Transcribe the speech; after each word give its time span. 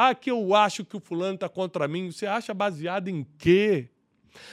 Ah, 0.00 0.14
que 0.14 0.30
eu 0.30 0.54
acho 0.54 0.84
que 0.84 0.96
o 0.96 1.00
fulano 1.00 1.34
está 1.34 1.48
contra 1.48 1.88
mim. 1.88 2.12
Você 2.12 2.24
acha 2.24 2.54
baseado 2.54 3.08
em 3.08 3.26
quê? 3.36 3.88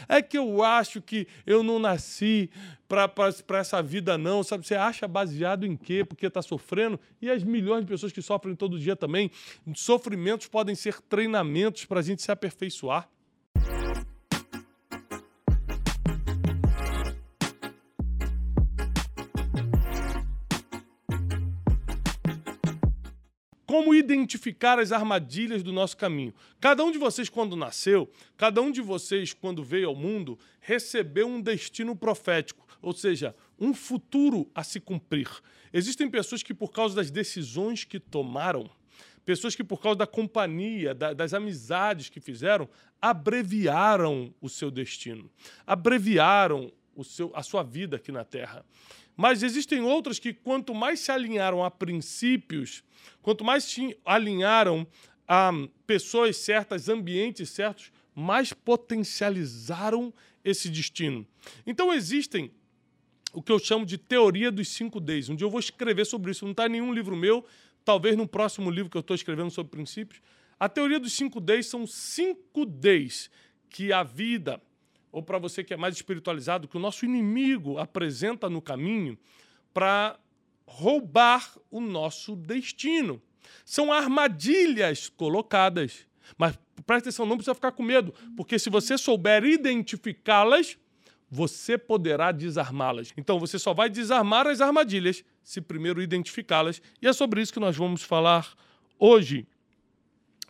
É 0.10 0.20
que 0.20 0.36
eu 0.36 0.64
acho 0.64 1.00
que 1.00 1.28
eu 1.46 1.62
não 1.62 1.78
nasci 1.78 2.50
para 2.88 3.60
essa 3.60 3.80
vida, 3.84 4.18
não. 4.18 4.42
Sabe? 4.42 4.66
Você 4.66 4.74
acha 4.74 5.08
baseado 5.08 5.64
em 5.64 5.78
quê? 5.78 6.04
Porque 6.04 6.26
está 6.26 6.42
sofrendo? 6.42 7.00
E 7.22 7.30
as 7.30 7.44
milhões 7.44 7.82
de 7.82 7.88
pessoas 7.92 8.12
que 8.12 8.24
sofrem 8.24 8.56
todo 8.56 8.80
dia 8.80 8.96
também. 8.96 9.30
Sofrimentos 9.76 10.48
podem 10.48 10.74
ser 10.74 11.00
treinamentos 11.02 11.86
para 11.86 12.00
a 12.00 12.04
gente 12.04 12.24
se 12.24 12.32
aperfeiçoar. 12.32 13.08
Como 23.76 23.94
identificar 23.94 24.80
as 24.80 24.94
armadilhas 24.94 25.62
do 25.62 25.74
nosso 25.74 25.98
caminho. 25.98 26.34
Cada 26.62 26.82
um 26.82 26.94
de 26.94 26.98
vocês, 26.98 27.28
quando 27.28 27.58
nasceu, 27.58 28.10
cada 28.38 28.62
um 28.62 28.72
de 28.72 28.80
vocês, 28.80 29.34
quando 29.34 29.62
veio 29.66 29.90
ao 29.90 29.96
mundo, 29.96 30.40
recebeu 30.62 31.28
um 31.28 31.42
destino 31.42 31.94
profético, 31.94 32.66
ou 32.82 32.94
seja, 32.94 33.36
um 33.60 33.74
futuro 33.74 34.50
a 34.56 34.64
se 34.64 34.80
cumprir. 34.80 35.28
Existem 35.74 36.10
pessoas 36.10 36.42
que, 36.42 36.54
por 36.54 36.72
causa 36.72 36.96
das 36.96 37.12
decisões 37.12 37.84
que 37.84 38.00
tomaram, 38.00 38.70
pessoas 39.26 39.58
que, 39.58 39.64
por 39.64 39.82
causa 39.82 39.98
da 39.98 40.08
companhia, 40.08 40.94
da, 40.94 41.12
das 41.12 41.34
amizades 41.34 42.08
que 42.08 42.22
fizeram, 42.22 42.70
abreviaram 43.02 44.34
o 44.40 44.48
seu 44.48 44.72
destino, 44.72 45.30
abreviaram 45.68 46.72
o 46.96 47.04
seu, 47.04 47.32
a 47.36 47.44
sua 47.44 47.64
vida 47.64 47.98
aqui 47.98 48.12
na 48.12 48.24
Terra. 48.24 48.66
Mas 49.16 49.44
existem 49.44 49.82
outras 49.82 50.20
que, 50.20 50.34
quanto 50.34 50.74
mais 50.74 51.00
se 51.00 51.12
alinharam 51.12 51.64
a 51.64 51.70
princípios, 51.70 52.84
quanto 53.22 53.44
mais 53.44 53.64
se 53.64 53.98
alinharam 54.06 54.88
a 55.28 55.52
pessoas 55.86 56.38
certas, 56.38 56.90
ambientes 56.90 57.50
certos, 57.50 57.92
mais 58.14 58.54
potencializaram 58.54 60.14
esse 60.44 60.70
destino. 60.70 61.26
Então 61.66 61.94
existem 61.94 62.52
o 63.34 63.42
que 63.42 63.52
eu 63.52 63.60
chamo 63.60 63.86
de 63.86 63.98
teoria 63.98 64.52
dos 64.52 64.70
cinco 64.70 65.00
Ds. 65.00 65.30
Um 65.30 65.36
dia 65.36 65.46
eu 65.46 65.52
vou 65.52 65.60
escrever 65.60 66.06
sobre 66.06 66.32
isso, 66.32 66.46
não 66.46 66.52
está 66.52 66.68
em 66.68 66.70
nenhum 66.70 66.94
livro 66.94 67.16
meu, 67.16 67.46
talvez 67.84 68.16
no 68.16 68.28
próximo 68.28 68.70
livro 68.70 68.90
que 68.90 68.98
eu 68.98 69.02
estou 69.02 69.16
escrevendo 69.16 69.52
sobre 69.52 69.72
princípios. 69.72 70.22
A 70.58 70.70
teoria 70.70 71.00
dos 71.00 71.14
cinco 71.14 71.42
Ds 71.42 71.68
são 71.68 71.86
cinco 71.86 72.66
Ds 72.66 73.30
que 73.70 73.92
a 73.92 74.04
vida, 74.04 74.62
ou 75.16 75.24
para 75.24 75.40
você 75.40 75.64
que 75.64 75.74
é 75.74 75.78
mais 75.78 75.96
espiritualizado, 75.96 76.68
que 76.68 76.76
o 76.76 76.80
nosso 76.80 77.06
inimigo 77.06 77.78
apresenta 77.78 78.50
no 78.50 78.62
caminho 78.62 79.18
para 79.74 80.20
roubar 80.68 81.58
o 81.72 81.80
nosso 81.80 82.36
destino. 82.36 83.22
São 83.64 83.94
armadilhas 83.94 85.08
colocadas. 85.08 86.06
Mas 86.38 86.60
presta 86.86 87.08
atenção, 87.08 87.26
não 87.26 87.38
precisa 87.38 87.56
ficar 87.56 87.72
com 87.72 87.82
medo, 87.82 88.14
porque 88.36 88.60
se 88.60 88.70
você 88.70 88.98
souber 88.98 89.46
identificá-las, 89.46 90.78
você 91.32 91.78
poderá 91.78 92.34
desarmá-las. 92.34 93.14
Então 93.16 93.40
você 93.40 93.58
só 93.58 93.74
vai 93.74 93.90
desarmar 93.90 94.46
as 94.48 94.60
armadilhas 94.60 95.24
se 95.42 95.62
primeiro 95.62 96.02
identificá-las. 96.02 96.82
E 97.02 97.08
é 97.08 97.14
sobre 97.14 97.42
isso 97.42 97.54
que 97.54 97.60
nós 97.62 97.78
vamos 97.78 98.04
falar 98.04 98.54
hoje. 99.00 99.48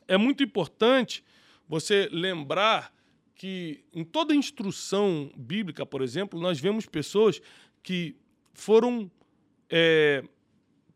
É 0.08 0.18
muito 0.18 0.44
importante 0.44 1.24
você 1.70 2.10
lembrar 2.12 2.95
que 3.36 3.84
em 3.94 4.04
toda 4.04 4.34
instrução 4.34 5.32
bíblica, 5.36 5.86
por 5.86 6.02
exemplo, 6.02 6.40
nós 6.40 6.60
vemos 6.60 6.86
pessoas 6.86 7.42
que 7.84 8.16
foram 8.54 9.12
é, 9.70 10.24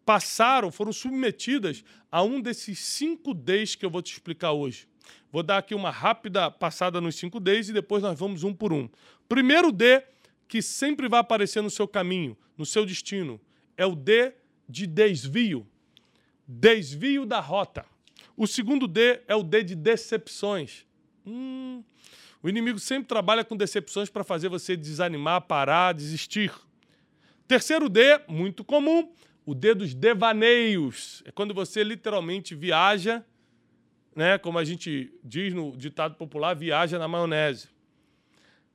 passaram, 0.05 0.71
foram 0.71 0.91
submetidas 0.91 1.83
a 2.11 2.23
um 2.23 2.41
desses 2.41 2.79
cinco 2.79 3.33
Ds 3.33 3.75
que 3.75 3.85
eu 3.85 3.89
vou 3.89 4.01
te 4.01 4.11
explicar 4.13 4.53
hoje. 4.53 4.87
Vou 5.31 5.43
dar 5.43 5.57
aqui 5.57 5.75
uma 5.75 5.91
rápida 5.91 6.49
passada 6.49 6.99
nos 6.99 7.15
cinco 7.15 7.39
Ds 7.39 7.69
e 7.69 7.73
depois 7.73 8.01
nós 8.01 8.17
vamos 8.17 8.43
um 8.43 8.53
por 8.53 8.73
um. 8.73 8.89
Primeiro 9.27 9.71
D 9.71 10.01
que 10.47 10.61
sempre 10.61 11.07
vai 11.07 11.19
aparecer 11.19 11.61
no 11.61 11.69
seu 11.69 11.87
caminho, 11.87 12.35
no 12.57 12.65
seu 12.65 12.85
destino, 12.85 13.39
é 13.77 13.85
o 13.85 13.95
D 13.95 14.33
de 14.67 14.87
desvio. 14.87 15.67
Desvio 16.47 17.25
da 17.25 17.39
rota. 17.39 17.85
O 18.35 18.47
segundo 18.47 18.87
D 18.87 19.21
é 19.27 19.35
o 19.35 19.43
D 19.43 19.63
de 19.63 19.75
decepções. 19.75 20.85
Hum, 21.25 21.83
o 22.41 22.47
inimigo 22.47 22.79
sempre 22.79 23.07
trabalha 23.07 23.43
com 23.43 23.55
decepções 23.55 24.09
para 24.09 24.23
fazer 24.23 24.47
você 24.47 24.77
desanimar, 24.77 25.41
parar, 25.41 25.93
desistir. 25.93 26.51
Terceiro 27.47 27.89
D, 27.89 28.21
muito 28.27 28.63
comum, 28.63 29.11
o 29.45 29.53
D 29.53 29.73
dos 29.73 29.93
devaneios. 29.93 31.21
É 31.25 31.31
quando 31.31 31.53
você 31.53 31.83
literalmente 31.83 32.55
viaja, 32.55 33.25
né, 34.15 34.37
como 34.37 34.57
a 34.57 34.63
gente 34.63 35.13
diz 35.23 35.53
no 35.53 35.75
ditado 35.75 36.15
popular, 36.15 36.55
viaja 36.55 36.97
na 36.97 37.07
maionese. 37.07 37.67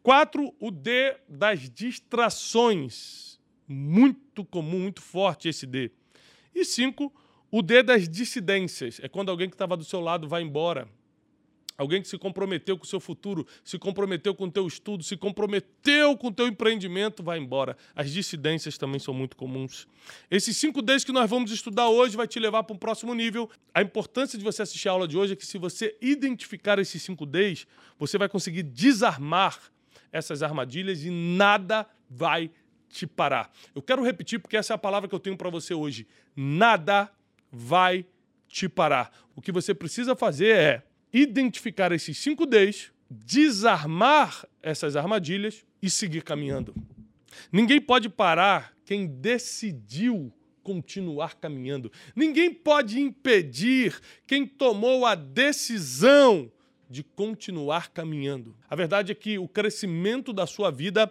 Quatro, 0.03 0.55
o 0.61 0.71
D 0.71 1.17
das 1.29 1.71
distrações. 1.71 3.41
Muito 3.67 4.45
comum, 4.45 4.81
muito 4.81 5.01
forte 5.01 5.49
esse 5.49 5.67
D. 5.67 5.91
E 6.55 6.65
cinco, 6.65 7.11
o 7.51 7.63
D 7.63 7.83
das 7.83 8.07
dissidências. 8.07 9.01
É 9.03 9.09
quando 9.09 9.31
alguém 9.31 9.49
que 9.49 9.55
estava 9.55 9.77
do 9.77 9.85
seu 9.85 10.01
lado 10.01 10.29
vai 10.29 10.43
embora, 10.43 10.87
Alguém 11.77 12.01
que 12.01 12.09
se 12.09 12.17
comprometeu 12.17 12.79
com 12.79 12.85
o 12.85 12.87
seu 12.87 13.01
futuro, 13.01 13.47
se 13.65 13.79
comprometeu 13.79 14.35
com 14.35 14.45
o 14.45 14.51
teu 14.51 14.67
estudo, 14.67 15.03
se 15.03 15.17
comprometeu 15.17 16.17
com 16.17 16.29
o 16.29 16.33
teu 16.33 16.47
empreendimento, 16.47 17.23
vai 17.23 17.39
embora. 17.39 17.77
As 17.97 18.11
dissidências 18.11 18.79
também 18.79 19.01
são 19.01 19.13
muito 19.13 19.37
comuns. 19.37 19.89
Esses 20.31 20.57
cinco 20.57 20.81
Ds 20.81 21.03
que 21.03 21.11
nós 21.11 21.29
vamos 21.29 21.51
estudar 21.51 21.89
hoje 21.89 22.17
vai 22.17 22.29
te 22.29 22.39
levar 22.39 22.63
para 22.63 22.77
um 22.77 22.79
próximo 22.79 23.13
nível. 23.13 23.51
A 23.75 23.83
importância 23.83 24.39
de 24.39 24.45
você 24.45 24.63
assistir 24.63 24.89
a 24.89 24.93
aula 24.93 25.09
de 25.09 25.17
hoje 25.17 25.33
é 25.33 25.37
que 25.37 25.45
se 25.45 25.59
você 25.59 25.97
identificar 26.01 26.79
esses 26.79 27.03
cinco 27.03 27.27
Ds, 27.27 27.67
você 27.99 28.17
vai 28.17 28.29
conseguir 28.29 28.63
desarmar 28.63 29.59
essas 30.13 30.45
armadilhas 30.45 31.03
e 31.03 31.11
nada 31.11 31.89
vai 32.09 32.53
te 32.89 33.05
parar. 33.05 33.53
Eu 33.75 33.83
quero 33.83 34.05
repetir 34.05 34.39
porque 34.39 34.57
essa 34.57 34.73
é 34.73 34.77
a 34.77 34.79
palavra 34.79 35.09
que 35.09 35.15
eu 35.15 35.19
tenho 35.19 35.37
para 35.37 35.51
você 35.51 35.75
hoje. 35.75 36.07
Nada 36.37 37.11
vai 37.51 38.07
te 38.47 38.69
parar. 38.69 39.11
O 39.35 39.43
que 39.43 39.51
você 39.51 39.75
precisa 39.75 40.15
fazer 40.15 40.57
é 40.57 40.83
identificar 41.15 41.93
esses 41.93 42.19
cinco 42.19 42.45
Ds, 42.45 42.91
desarmar 43.09 44.45
essas 44.61 44.97
armadilhas 44.97 45.65
e 45.81 45.89
seguir 45.89 46.23
caminhando. 46.23 46.75
Ninguém 47.53 47.81
pode 47.81 48.09
parar 48.09 48.75
quem 48.85 49.07
decidiu 49.07 50.33
continuar 50.63 51.37
caminhando. 51.37 51.93
Ninguém 52.17 52.53
pode 52.53 52.99
impedir 52.99 54.01
quem 54.27 54.45
tomou 54.45 55.07
a 55.07 55.15
decisão 55.15 56.51
de 56.91 57.03
continuar 57.03 57.91
caminhando. 57.91 58.57
A 58.69 58.75
verdade 58.75 59.13
é 59.13 59.15
que 59.15 59.39
o 59.39 59.47
crescimento 59.47 60.33
da 60.33 60.47
sua 60.47 60.71
vida 60.71 61.11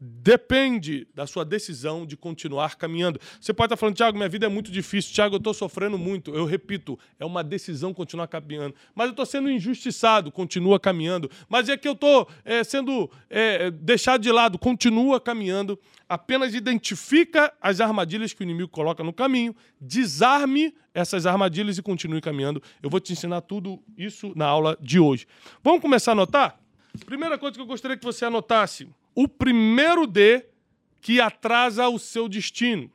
depende 0.00 1.06
da 1.14 1.26
sua 1.26 1.44
decisão 1.44 2.04
de 2.04 2.16
continuar 2.16 2.76
caminhando. 2.76 3.20
Você 3.40 3.52
pode 3.52 3.66
estar 3.66 3.76
falando, 3.76 3.96
Tiago, 3.96 4.16
minha 4.16 4.28
vida 4.28 4.46
é 4.46 4.48
muito 4.48 4.70
difícil, 4.70 5.12
Tiago, 5.14 5.36
eu 5.36 5.38
estou 5.38 5.54
sofrendo 5.54 5.96
muito. 5.96 6.34
Eu 6.34 6.44
repito, 6.44 6.98
é 7.18 7.24
uma 7.24 7.42
decisão 7.42 7.94
continuar 7.94 8.26
caminhando. 8.28 8.74
Mas 8.94 9.06
eu 9.06 9.10
estou 9.10 9.26
sendo 9.26 9.50
injustiçado, 9.50 10.30
continua 10.30 10.78
caminhando. 10.78 11.30
Mas 11.48 11.68
é 11.68 11.76
que 11.76 11.88
eu 11.88 11.92
estou 11.92 12.28
é, 12.44 12.62
sendo 12.64 13.10
é, 13.30 13.70
deixado 13.70 14.20
de 14.20 14.30
lado, 14.30 14.58
continua 14.58 15.20
caminhando. 15.20 15.78
Apenas 16.08 16.54
identifica 16.54 17.52
as 17.60 17.80
armadilhas 17.80 18.32
que 18.32 18.42
o 18.42 18.44
inimigo 18.44 18.68
coloca 18.68 19.02
no 19.02 19.12
caminho, 19.12 19.54
desarme 19.80 20.74
essas 20.92 21.26
armadilhas 21.26 21.78
e 21.78 21.82
continue 21.82 22.20
caminhando. 22.20 22.62
Eu 22.82 22.90
vou 22.90 23.00
te 23.00 23.12
ensinar 23.12 23.40
tudo 23.40 23.82
isso 23.96 24.32
na 24.36 24.46
aula 24.46 24.76
de 24.80 25.00
hoje. 25.00 25.26
Vamos 25.62 25.80
começar 25.80 26.10
a 26.10 26.14
anotar? 26.14 26.58
Primeira 27.06 27.36
coisa 27.36 27.56
que 27.56 27.60
eu 27.60 27.66
gostaria 27.66 27.96
que 27.96 28.04
você 28.04 28.24
anotasse 28.24 28.88
o 29.14 29.28
primeiro 29.28 30.06
D 30.06 30.44
que 31.00 31.20
atrasa 31.20 31.88
o 31.88 31.98
seu 31.98 32.28
destino. 32.28 32.90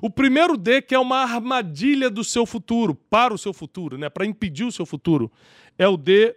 O 0.00 0.10
primeiro 0.10 0.56
D 0.56 0.82
que 0.82 0.94
é 0.94 0.98
uma 0.98 1.18
armadilha 1.18 2.10
do 2.10 2.24
seu 2.24 2.44
futuro, 2.44 2.94
para 2.94 3.32
o 3.32 3.38
seu 3.38 3.52
futuro, 3.52 3.96
né, 3.96 4.08
para 4.08 4.26
impedir 4.26 4.64
o 4.64 4.72
seu 4.72 4.86
futuro, 4.86 5.30
é 5.78 5.86
o 5.86 5.96
D 5.96 6.36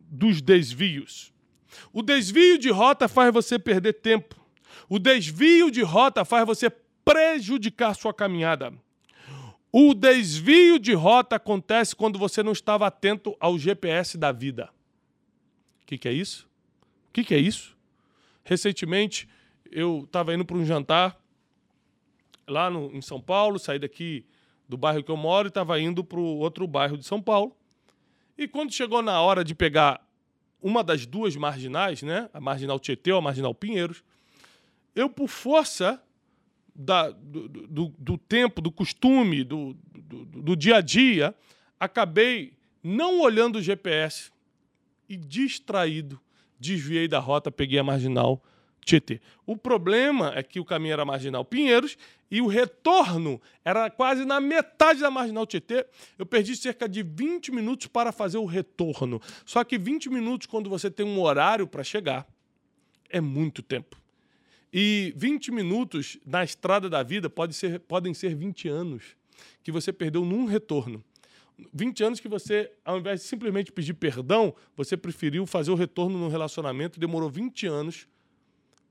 dos 0.00 0.40
desvios. 0.40 1.32
O 1.92 2.02
desvio 2.02 2.58
de 2.58 2.70
rota 2.70 3.08
faz 3.08 3.32
você 3.32 3.58
perder 3.58 3.94
tempo. 3.94 4.36
O 4.88 4.98
desvio 4.98 5.70
de 5.70 5.82
rota 5.82 6.24
faz 6.24 6.46
você 6.46 6.70
prejudicar 7.04 7.94
sua 7.94 8.12
caminhada. 8.12 8.72
O 9.70 9.94
desvio 9.94 10.78
de 10.78 10.94
rota 10.94 11.36
acontece 11.36 11.94
quando 11.94 12.18
você 12.18 12.42
não 12.42 12.52
estava 12.52 12.86
atento 12.86 13.36
ao 13.38 13.58
GPS 13.58 14.16
da 14.16 14.32
vida. 14.32 14.70
O 15.82 15.86
que, 15.86 15.98
que, 15.98 16.08
é 16.08 16.12
isso? 16.12 16.48
O 17.08 17.12
que, 17.12 17.22
que 17.22 17.34
é 17.34 17.38
isso? 17.38 17.77
Recentemente, 18.48 19.28
eu 19.70 20.04
estava 20.06 20.34
indo 20.34 20.42
para 20.42 20.56
um 20.56 20.64
jantar 20.64 21.22
lá 22.46 22.70
no, 22.70 22.90
em 22.96 23.02
São 23.02 23.20
Paulo, 23.20 23.58
saí 23.58 23.78
daqui 23.78 24.24
do 24.66 24.74
bairro 24.74 25.04
que 25.04 25.10
eu 25.10 25.18
moro 25.18 25.48
e 25.48 25.50
estava 25.50 25.78
indo 25.78 26.02
para 26.02 26.18
o 26.18 26.38
outro 26.38 26.66
bairro 26.66 26.96
de 26.96 27.04
São 27.04 27.20
Paulo. 27.20 27.54
E 28.38 28.48
quando 28.48 28.72
chegou 28.72 29.02
na 29.02 29.20
hora 29.20 29.44
de 29.44 29.54
pegar 29.54 30.02
uma 30.62 30.82
das 30.82 31.04
duas 31.04 31.36
marginais, 31.36 32.02
né, 32.02 32.30
a 32.32 32.40
marginal 32.40 32.80
Tietê 32.80 33.12
ou 33.12 33.18
a 33.18 33.20
marginal 33.20 33.54
Pinheiros, 33.54 34.02
eu, 34.94 35.10
por 35.10 35.28
força 35.28 36.02
da, 36.74 37.10
do, 37.10 37.48
do, 37.50 37.94
do, 37.98 38.16
tempo, 38.16 38.62
do 38.62 38.72
costume, 38.72 39.44
do, 39.44 39.76
do, 39.94 40.24
do 40.24 40.56
dia 40.56 40.76
a 40.76 40.80
dia, 40.80 41.34
acabei 41.78 42.54
não 42.82 43.20
olhando 43.20 43.56
o 43.56 43.62
GPS 43.62 44.30
e 45.06 45.18
distraído, 45.18 46.18
desviei 46.58 47.08
da 47.08 47.18
rota, 47.18 47.50
peguei 47.50 47.78
a 47.78 47.84
marginal 47.84 48.42
Tietê. 48.84 49.20
O 49.44 49.56
problema 49.56 50.32
é 50.34 50.42
que 50.42 50.58
o 50.58 50.64
caminho 50.64 50.94
era 50.94 51.04
marginal 51.04 51.44
Pinheiros 51.44 51.98
e 52.30 52.40
o 52.40 52.46
retorno 52.46 53.40
era 53.62 53.90
quase 53.90 54.24
na 54.24 54.40
metade 54.40 55.00
da 55.00 55.10
marginal 55.10 55.46
Tietê. 55.46 55.86
Eu 56.18 56.24
perdi 56.24 56.56
cerca 56.56 56.88
de 56.88 57.02
20 57.02 57.52
minutos 57.52 57.86
para 57.86 58.12
fazer 58.12 58.38
o 58.38 58.46
retorno. 58.46 59.20
Só 59.44 59.62
que 59.62 59.76
20 59.76 60.08
minutos, 60.08 60.46
quando 60.46 60.70
você 60.70 60.90
tem 60.90 61.04
um 61.04 61.20
horário 61.20 61.66
para 61.66 61.84
chegar, 61.84 62.26
é 63.10 63.20
muito 63.20 63.62
tempo. 63.62 64.00
E 64.72 65.12
20 65.16 65.50
minutos 65.50 66.18
na 66.24 66.44
estrada 66.44 66.88
da 66.88 67.02
vida 67.02 67.28
pode 67.28 67.54
ser, 67.54 67.80
podem 67.80 68.14
ser 68.14 68.34
20 68.34 68.68
anos 68.68 69.16
que 69.62 69.72
você 69.72 69.92
perdeu 69.92 70.24
num 70.24 70.46
retorno. 70.46 71.04
20 71.72 72.04
anos 72.04 72.20
que 72.20 72.28
você, 72.28 72.70
ao 72.84 72.98
invés 72.98 73.20
de 73.20 73.26
simplesmente 73.26 73.72
pedir 73.72 73.94
perdão, 73.94 74.54
você 74.76 74.96
preferiu 74.96 75.46
fazer 75.46 75.70
o 75.70 75.74
retorno 75.74 76.18
no 76.18 76.28
relacionamento 76.28 77.00
demorou 77.00 77.28
20 77.28 77.66
anos 77.66 78.06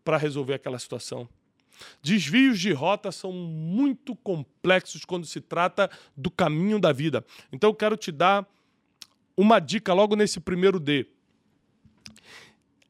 para 0.03 0.17
resolver 0.17 0.53
aquela 0.53 0.79
situação. 0.79 1.27
Desvios 2.01 2.59
de 2.59 2.71
rota 2.71 3.11
são 3.11 3.31
muito 3.31 4.15
complexos 4.15 5.05
quando 5.05 5.25
se 5.25 5.39
trata 5.39 5.89
do 6.15 6.31
caminho 6.31 6.79
da 6.79 6.91
vida. 6.91 7.25
Então 7.51 7.69
eu 7.69 7.75
quero 7.75 7.95
te 7.95 8.11
dar 8.11 8.47
uma 9.35 9.59
dica 9.59 9.93
logo 9.93 10.15
nesse 10.15 10.39
primeiro 10.39 10.79
D. 10.79 11.05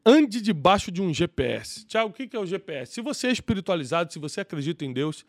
Ande 0.05 0.39
debaixo 0.39 0.89
de 0.89 1.01
um 1.01 1.13
GPS. 1.13 1.85
Tiago, 1.85 2.11
o 2.11 2.13
que 2.13 2.35
é 2.35 2.39
o 2.39 2.45
GPS? 2.45 2.93
Se 2.93 3.01
você 3.01 3.27
é 3.27 3.31
espiritualizado, 3.31 4.13
se 4.13 4.19
você 4.19 4.39
acredita 4.39 4.85
em 4.85 4.93
Deus, 4.93 5.25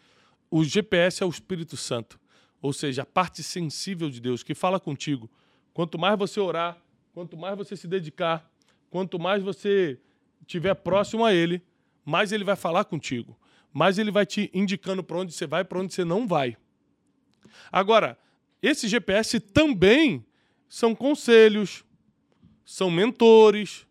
o 0.49 0.63
GPS 0.63 1.23
é 1.23 1.27
o 1.27 1.31
Espírito 1.31 1.77
Santo. 1.77 2.19
Ou 2.61 2.73
seja, 2.73 3.03
a 3.03 3.07
parte 3.07 3.43
sensível 3.43 4.11
de 4.11 4.21
Deus 4.21 4.43
que 4.43 4.55
fala 4.55 4.81
contigo. 4.81 5.31
Quanto 5.73 5.99
mais 5.99 6.19
você 6.19 6.41
orar, 6.41 6.77
quanto 7.13 7.37
mais 7.37 7.57
você 7.57 7.77
se 7.77 7.87
dedicar, 7.87 8.51
quanto 8.91 9.19
mais 9.19 9.43
você 9.43 9.99
estiver 10.41 10.75
próximo 10.75 11.25
a 11.25 11.33
Ele, 11.33 11.63
mais 12.09 12.33
ele 12.33 12.43
vai 12.43 12.57
falar 12.57 12.85
contigo, 12.85 13.39
mais 13.71 13.99
ele 13.99 14.11
vai 14.11 14.25
te 14.25 14.51
indicando 14.55 15.05
para 15.05 15.19
onde 15.19 15.31
você 15.31 15.47
vai 15.47 15.63
para 15.63 15.79
onde 15.79 15.93
você 15.93 16.07
não 16.07 16.27
vai. 16.27 16.57
Agora, 17.71 18.19
esse 18.63 18.89
GPS 18.89 19.39
também 19.41 20.25
são 20.69 20.95
conselhos, 20.95 21.85
são 22.65 22.91
mentores, 22.91 23.87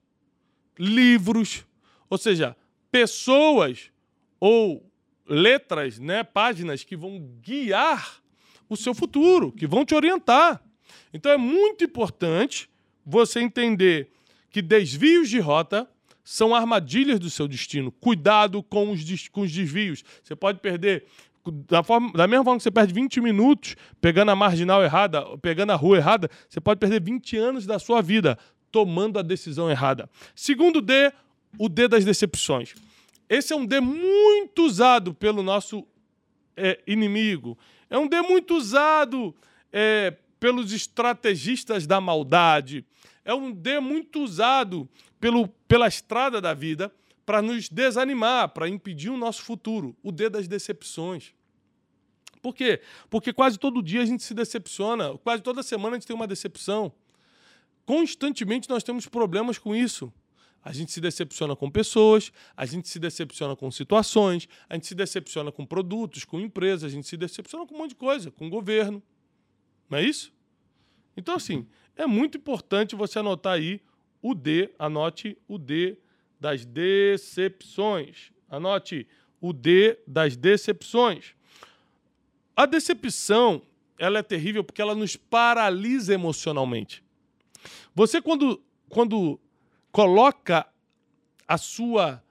livros, 0.79 1.63
ou 2.09 2.17
seja, 2.17 2.57
pessoas 2.91 3.91
ou 4.39 4.91
letras, 5.27 5.99
né, 5.99 6.23
páginas 6.23 6.83
que 6.83 6.97
vão 6.97 7.19
guiar 7.39 8.19
o 8.69 8.75
seu 8.75 8.93
futuro, 8.93 9.51
que 9.51 9.67
vão 9.67 9.85
te 9.85 9.95
orientar. 9.95 10.61
Então 11.13 11.31
é 11.31 11.37
muito 11.37 11.83
importante 11.83 12.69
você 13.05 13.39
entender 13.39 14.11
que 14.49 14.61
desvios 14.61 15.29
de 15.29 15.39
rota 15.39 15.89
são 16.23 16.53
armadilhas 16.53 17.19
do 17.19 17.29
seu 17.29 17.47
destino. 17.47 17.91
Cuidado 17.91 18.61
com 18.61 18.91
os, 18.91 19.29
com 19.29 19.41
os 19.41 19.51
desvios. 19.51 20.03
Você 20.21 20.35
pode 20.35 20.59
perder. 20.59 21.05
Da, 21.69 21.81
forma, 21.81 22.11
da 22.11 22.27
mesma 22.27 22.43
forma 22.43 22.57
que 22.57 22.63
você 22.63 22.71
perde 22.71 22.93
20 22.93 23.21
minutos 23.21 23.77
pegando 24.01 24.31
a 24.31 24.35
marginal 24.35 24.83
errada, 24.83 25.25
pegando 25.37 25.71
a 25.71 25.75
rua 25.75 25.95
errada, 25.95 26.29
você 26.49 26.59
pode 26.59 26.77
perder 26.77 27.01
20 27.01 27.37
anos 27.37 27.65
da 27.65 27.79
sua 27.79 28.01
vida 28.01 28.37
tomando 28.69 29.17
a 29.17 29.21
decisão 29.21 29.71
errada. 29.71 30.09
Segundo 30.35 30.81
D, 30.81 31.13
o 31.57 31.69
D 31.69 31.87
das 31.87 32.03
decepções. 32.03 32.75
Esse 33.29 33.53
é 33.53 33.55
um 33.55 33.65
D 33.65 33.79
muito 33.79 34.63
usado 34.65 35.13
pelo 35.13 35.41
nosso 35.41 35.87
é, 36.57 36.79
inimigo. 36.85 37.57
É 37.89 37.97
um 37.97 38.07
D 38.07 38.21
muito 38.21 38.55
usado 38.55 39.35
é, 39.71 40.15
pelos 40.39 40.71
estrategistas 40.71 41.87
da 41.87 42.01
maldade. 42.01 42.85
É 43.23 43.33
um 43.33 43.51
D 43.51 43.79
muito 43.79 44.21
usado 44.21 44.87
pelo, 45.19 45.47
pela 45.67 45.87
estrada 45.87 46.39
da 46.39 46.53
vida 46.53 46.93
para 47.25 47.41
nos 47.41 47.67
desanimar, 47.67 48.49
para 48.49 48.69
impedir 48.69 49.09
o 49.09 49.17
nosso 49.17 49.41
futuro, 49.43 49.95
o 50.01 50.11
D 50.11 50.29
das 50.29 50.47
decepções. 50.47 51.33
Por 52.41 52.53
quê? 52.53 52.81
Porque 53.09 53.33
quase 53.33 53.57
todo 53.59 53.81
dia 53.81 54.01
a 54.01 54.05
gente 54.05 54.23
se 54.23 54.33
decepciona, 54.33 55.17
quase 55.17 55.43
toda 55.43 55.61
semana 55.63 55.95
a 55.95 55.99
gente 55.99 56.07
tem 56.07 56.15
uma 56.15 56.27
decepção. 56.27 56.93
Constantemente 57.85 58.69
nós 58.69 58.83
temos 58.83 59.07
problemas 59.07 59.57
com 59.57 59.75
isso. 59.75 60.13
A 60.67 60.73
gente 60.73 60.91
se 60.91 60.99
decepciona 60.99 61.55
com 61.55 61.71
pessoas, 61.71 62.29
a 62.53 62.65
gente 62.65 62.89
se 62.89 62.99
decepciona 62.99 63.55
com 63.55 63.71
situações, 63.71 64.49
a 64.67 64.73
gente 64.73 64.87
se 64.87 64.95
decepciona 64.95 65.49
com 65.49 65.65
produtos, 65.65 66.25
com 66.25 66.41
empresas, 66.41 66.83
a 66.83 66.89
gente 66.89 67.07
se 67.07 67.15
decepciona 67.15 67.65
com 67.65 67.73
um 67.73 67.77
monte 67.77 67.91
de 67.91 67.95
coisa, 67.95 68.31
com 68.31 68.47
o 68.47 68.49
governo. 68.49 69.01
Não 69.89 69.97
é 69.97 70.03
isso? 70.03 70.29
Então, 71.15 71.35
assim, 71.35 71.65
é 71.95 72.05
muito 72.05 72.37
importante 72.37 72.97
você 72.97 73.17
anotar 73.17 73.53
aí 73.53 73.79
o 74.21 74.35
D, 74.35 74.69
anote 74.77 75.37
o 75.47 75.57
D 75.57 75.99
das 76.37 76.65
decepções. 76.65 78.33
Anote 78.49 79.07
o 79.39 79.53
D 79.53 79.97
das 80.05 80.35
decepções. 80.35 81.33
A 82.53 82.65
decepção, 82.65 83.61
ela 83.97 84.19
é 84.19 84.21
terrível 84.21 84.65
porque 84.65 84.81
ela 84.81 84.95
nos 84.95 85.15
paralisa 85.15 86.13
emocionalmente. 86.13 87.01
Você 87.95 88.21
quando 88.21 88.61
quando 88.89 89.39
coloca 89.97 90.63
a 91.47 91.57
sua 91.57 92.23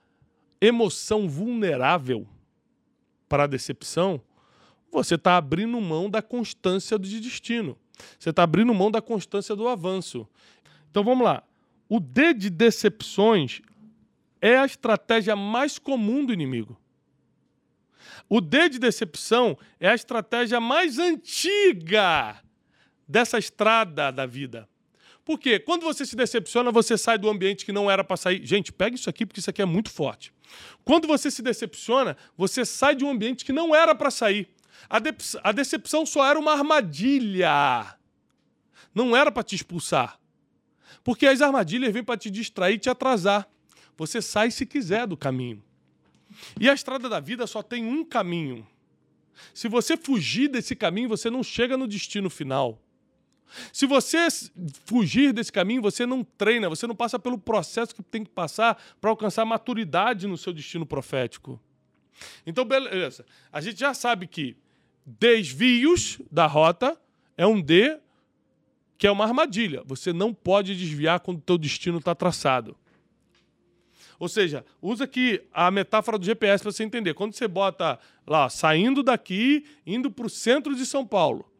emoção 0.60 1.28
vulnerável 1.28 2.24
para 3.28 3.42
a 3.42 3.46
decepção, 3.48 4.22
você 4.88 5.16
está 5.16 5.36
abrindo 5.36 5.80
mão 5.80 6.08
da 6.08 6.22
constância 6.22 6.96
de 6.96 7.20
destino. 7.20 7.76
Você 8.16 8.30
está 8.30 8.44
abrindo 8.44 8.72
mão 8.72 8.88
da 8.88 9.02
constância 9.02 9.56
do 9.56 9.66
avanço. 9.66 10.28
Então 10.88 11.02
vamos 11.02 11.24
lá. 11.24 11.42
O 11.88 11.98
D 11.98 12.34
de 12.34 12.50
decepções 12.50 13.60
é 14.40 14.56
a 14.56 14.64
estratégia 14.64 15.34
mais 15.34 15.76
comum 15.76 16.24
do 16.24 16.32
inimigo. 16.32 16.80
O 18.28 18.40
D 18.40 18.69
de 18.69 18.78
decepção 18.78 19.58
é 19.80 19.88
a 19.88 19.94
estratégia 19.96 20.60
mais 20.60 21.00
antiga 21.00 22.40
dessa 23.08 23.40
estrada 23.40 24.12
da 24.12 24.24
vida. 24.24 24.69
Por 25.26 25.40
quê? 25.40 25.58
Quando 25.58 25.82
você 25.82 26.06
se 26.06 26.14
decepciona, 26.14 26.70
você 26.70 26.96
sai 26.96 27.19
do 27.19 27.28
ambiente 27.28 27.64
que 27.67 27.73
não 27.73 27.90
era 27.90 28.05
para 28.05 28.17
sair. 28.17 28.46
Gente, 28.46 28.73
pega 28.73 28.94
isso 28.94 29.11
aqui 29.11 29.26
porque 29.26 29.40
isso 29.40 29.50
aqui 29.50 29.61
é 29.61 29.64
muito 29.64 29.90
forte. 29.90 30.32
Quando 30.84 31.08
você 31.08 31.32
se 31.32 31.43
decepciona, 31.43 32.17
você 32.38 32.64
sai 32.64 32.94
de 32.94 33.05
um 33.05 33.11
ambiente 33.11 33.44
que 33.44 33.52
não 33.52 33.75
era 33.75 33.93
para 33.93 34.08
sair. 34.08 34.49
A, 34.88 35.00
de 35.00 35.12
a 35.43 35.50
decepção 35.50 36.06
só 36.06 36.25
era 36.25 36.38
uma 36.38 36.52
armadilha. 36.52 37.99
Não 38.94 39.17
era 39.17 39.32
para 39.32 39.43
te 39.43 39.56
expulsar. 39.56 40.17
Porque 41.02 41.26
as 41.26 41.43
armadilhas 41.43 41.93
vêm 41.93 42.05
para 42.05 42.17
te 42.17 42.31
distrair 42.31 42.77
e 42.77 42.79
te 42.79 42.89
atrasar. 42.89 43.48
Você 43.96 44.22
sai 44.22 44.53
se 44.53 44.65
quiser 44.65 45.08
do 45.08 45.17
caminho. 45.17 45.60
E 46.60 46.70
a 46.70 46.72
estrada 46.72 47.08
da 47.08 47.19
vida 47.19 47.48
só 47.48 47.65
tem 47.65 47.84
um 47.84 48.05
caminho. 48.05 48.65
Se 49.53 49.67
você 49.67 49.96
fugir 49.96 50.46
desse 50.46 50.77
caminho, 50.77 51.08
você 51.08 51.29
não 51.29 51.43
chega 51.43 51.77
no 51.77 51.89
destino 51.89 52.31
final. 52.31 52.81
Se 53.72 53.86
você 53.86 54.29
fugir 54.84 55.32
desse 55.32 55.53
caminho, 55.53 55.81
você 55.82 56.05
não 56.05 56.24
treina, 56.24 56.69
você 56.69 56.86
não 56.86 56.94
passa 56.94 57.19
pelo 57.19 57.38
processo 57.38 57.94
que 57.94 58.03
tem 58.03 58.24
que 58.24 58.31
passar 58.31 58.81
para 59.00 59.10
alcançar 59.10 59.44
maturidade 59.44 60.26
no 60.26 60.36
seu 60.36 60.53
destino 60.53 60.84
profético. 60.84 61.60
Então, 62.46 62.65
beleza. 62.65 63.24
A 63.53 63.60
gente 63.60 63.79
já 63.79 63.94
sabe 63.94 64.26
que 64.26 64.56
desvios 65.05 66.20
da 66.31 66.46
rota 66.46 66.98
é 67.36 67.46
um 67.46 67.60
D 67.60 67.98
que 68.98 69.06
é 69.06 69.10
uma 69.10 69.24
armadilha. 69.24 69.82
Você 69.84 70.12
não 70.12 70.32
pode 70.32 70.74
desviar 70.74 71.20
quando 71.20 71.38
o 71.38 71.43
teu 71.43 71.58
destino 71.58 71.98
está 71.98 72.15
traçado. 72.15 72.76
Ou 74.19 74.29
seja, 74.29 74.65
usa 74.81 75.05
aqui 75.05 75.43
a 75.53 75.70
metáfora 75.70 76.19
do 76.19 76.24
GPS 76.24 76.62
para 76.62 76.72
você 76.72 76.82
entender. 76.82 77.12
Quando 77.12 77.34
você 77.34 77.46
bota 77.46 77.98
lá, 78.26 78.48
saindo 78.48 79.03
daqui, 79.03 79.67
indo 79.86 80.10
para 80.10 80.26
o 80.26 80.31
centro 80.31 80.74
de 80.74 80.86
São 80.86 81.06
Paulo, 81.06 81.50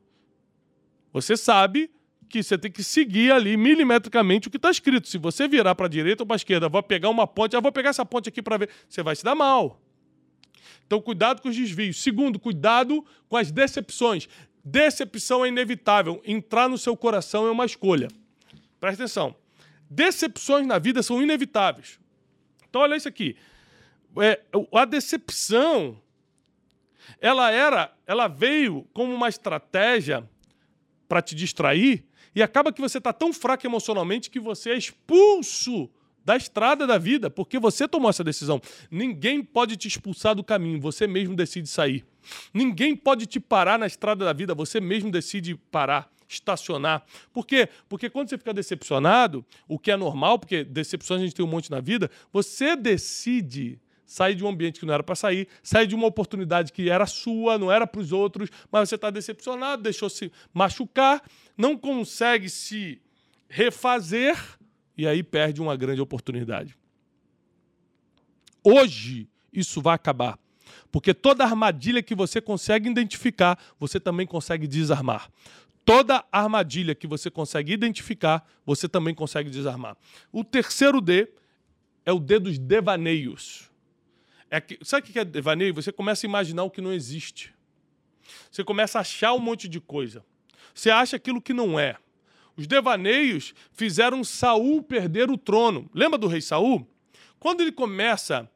você 1.17 1.35
sabe 1.35 1.91
que 2.29 2.43
você 2.43 2.59
tem 2.59 2.71
que 2.71 2.85
seguir 2.85 3.33
ali 3.33 3.57
milimetricamente 3.57 4.49
o 4.49 4.51
que 4.51 4.59
está 4.59 4.71
escrito. 4.71 5.09
Se 5.09 5.17
você 5.17 5.49
virar 5.49 5.75
para 5.75 5.87
a 5.87 5.89
direita 5.89 6.23
ou 6.23 6.27
para 6.27 6.35
a 6.35 6.37
esquerda, 6.37 6.69
vou 6.69 6.83
pegar 6.83 7.09
uma 7.09 7.27
ponte, 7.27 7.57
ah, 7.57 7.61
vou 7.61 7.73
pegar 7.73 7.89
essa 7.89 8.05
ponte 8.05 8.29
aqui 8.29 8.43
para 8.43 8.59
ver, 8.59 8.71
você 8.87 9.03
vai 9.03 9.17
se 9.17 9.25
dar 9.25 9.35
mal. 9.35 9.81
Então, 10.87 11.01
cuidado 11.01 11.41
com 11.41 11.49
os 11.49 11.57
desvios. 11.57 12.03
Segundo, 12.03 12.39
cuidado 12.39 13.03
com 13.31 13.37
as 13.39 13.51
decepções. 13.51 14.29
Decepção 14.63 15.43
é 15.43 15.49
inevitável. 15.49 16.21
Entrar 16.23 16.69
no 16.69 16.77
seu 16.77 16.95
coração 16.95 17.47
é 17.47 17.51
uma 17.51 17.65
escolha. 17.65 18.09
Presta 18.79 19.05
atenção. 19.05 19.35
Decepções 19.89 20.67
na 20.67 20.79
vida 20.79 21.03
são 21.03 21.23
inevitáveis. 21.23 21.99
Então, 22.69 22.83
olha 22.83 22.95
isso 22.95 23.09
aqui. 23.09 23.37
É, 24.19 24.41
a 24.75 24.85
decepção, 24.85 25.99
ela 27.21 27.51
era, 27.51 27.91
ela 28.07 28.29
veio 28.29 28.87
como 28.93 29.15
uma 29.15 29.31
estratégia 29.31 30.29
para 31.09 31.23
te 31.23 31.35
distrair 31.35 32.05
e 32.35 32.43
acaba 32.43 32.73
que 32.73 32.81
você 32.81 32.99
está 32.99 33.13
tão 33.13 33.33
fraco 33.33 33.67
emocionalmente 33.67 34.31
que 34.31 34.39
você 34.39 34.71
é 34.71 34.77
expulso 34.77 35.89
da 36.25 36.37
estrada 36.37 36.87
da 36.87 36.99
vida, 36.99 37.31
porque 37.31 37.59
você 37.59 37.87
tomou 37.87 38.11
essa 38.11 38.25
decisão. 38.25 38.61
Ninguém 38.91 39.43
pode 39.45 39.77
te 39.77 39.87
expulsar 39.87 40.35
do 40.35 40.43
caminho, 40.43 40.81
você 40.81 41.07
mesmo 41.07 41.37
decide 41.37 41.69
sair. 41.69 42.05
Ninguém 42.53 42.97
pode 42.97 43.27
te 43.27 43.39
parar 43.39 43.79
na 43.79 43.87
estrada 43.87 44.25
da 44.25 44.33
vida, 44.33 44.55
você 44.55 44.81
mesmo 44.81 45.11
decide 45.11 45.55
parar. 45.71 46.11
estacionar. 46.29 47.07
Por 47.33 47.47
quê? 47.47 47.69
Porque 47.89 48.11
quando 48.11 48.29
você 48.29 48.37
fica 48.37 48.53
decepcionado, 48.53 49.47
o 49.69 49.79
que 49.79 49.93
é 49.93 49.97
normal, 49.97 50.41
porque 50.41 50.65
decepções 50.65 51.21
a 51.21 51.25
gente 51.25 51.37
tem 51.37 51.45
um 51.45 51.49
monte 51.49 51.71
na 51.71 51.81
vida, 51.81 52.11
você 52.33 52.75
decide 52.75 53.79
sair 54.07 54.35
de 54.35 54.45
um 54.45 54.49
ambiente 54.49 54.79
que 54.79 54.87
não 54.87 54.95
era 54.95 55.03
para 55.03 55.15
sair, 55.15 55.49
sair 55.63 55.87
de 55.87 55.95
uma 55.95 56.07
oportunidade 56.07 56.73
que 56.73 56.89
era 56.89 57.05
sua, 57.07 57.59
não 57.59 57.71
era 57.71 57.87
para 57.87 58.01
os 58.01 58.13
outros, 58.13 58.49
mas 58.71 58.89
você 58.89 58.95
está 58.95 59.11
decepcionado, 59.11 59.83
deixou 59.83 60.09
se 60.09 60.33
machucar, 60.55 61.23
não 61.59 61.77
consegue 61.77 62.49
se 62.49 63.03
refazer 63.49 64.39
e 64.97 65.07
aí 65.07 65.23
perde 65.23 65.61
uma 65.61 65.77
grande 65.77 66.01
oportunidade. 66.01 66.77
Hoje 68.63 69.29
isso 69.53 69.83
vai 69.83 69.95
acabar. 69.95 70.39
Porque 70.91 71.13
toda 71.13 71.45
armadilha 71.45 72.03
que 72.03 72.15
você 72.15 72.41
consegue 72.41 72.89
identificar, 72.89 73.59
você 73.79 74.01
também 74.01 74.27
consegue 74.27 74.67
desarmar. 74.67 75.31
Toda 75.85 76.25
armadilha 76.33 76.95
que 76.95 77.07
você 77.07 77.31
consegue 77.31 77.73
identificar, 77.73 78.45
você 78.65 78.89
também 78.89 79.15
consegue 79.15 79.49
desarmar. 79.49 79.97
O 80.33 80.43
terceiro 80.43 81.01
D 81.01 81.29
é 82.05 82.13
o 82.13 82.19
D 82.19 82.39
dos 82.39 82.59
devaneios. 82.59 83.71
É 84.51 84.61
que, 84.61 84.79
sabe 84.83 85.09
o 85.09 85.13
que 85.13 85.19
é 85.19 85.25
devaneio? 85.25 85.75
Você 85.75 85.91
começa 85.91 86.27
a 86.27 86.29
imaginar 86.29 86.63
o 86.65 86.71
que 86.71 86.81
não 86.81 86.93
existe. 86.93 87.55
Você 88.51 88.63
começa 88.65 88.99
a 88.99 89.01
achar 89.01 89.33
um 89.33 89.39
monte 89.39 89.69
de 89.69 89.81
coisa. 89.81 90.25
Você 90.75 90.91
acha 90.91 91.17
aquilo 91.17 91.41
que 91.41 91.53
não 91.53 91.79
é. 91.79 91.97
Os 92.57 92.67
devaneios 92.67 93.55
fizeram 93.73 94.25
Saul 94.25 94.83
perder 94.83 95.31
o 95.31 95.37
trono. 95.37 95.91
Lembra 95.93 96.19
do 96.19 96.27
rei 96.27 96.41
Saul? 96.41 96.87
Quando 97.39 97.61
ele 97.61 97.73
começa 97.73 98.51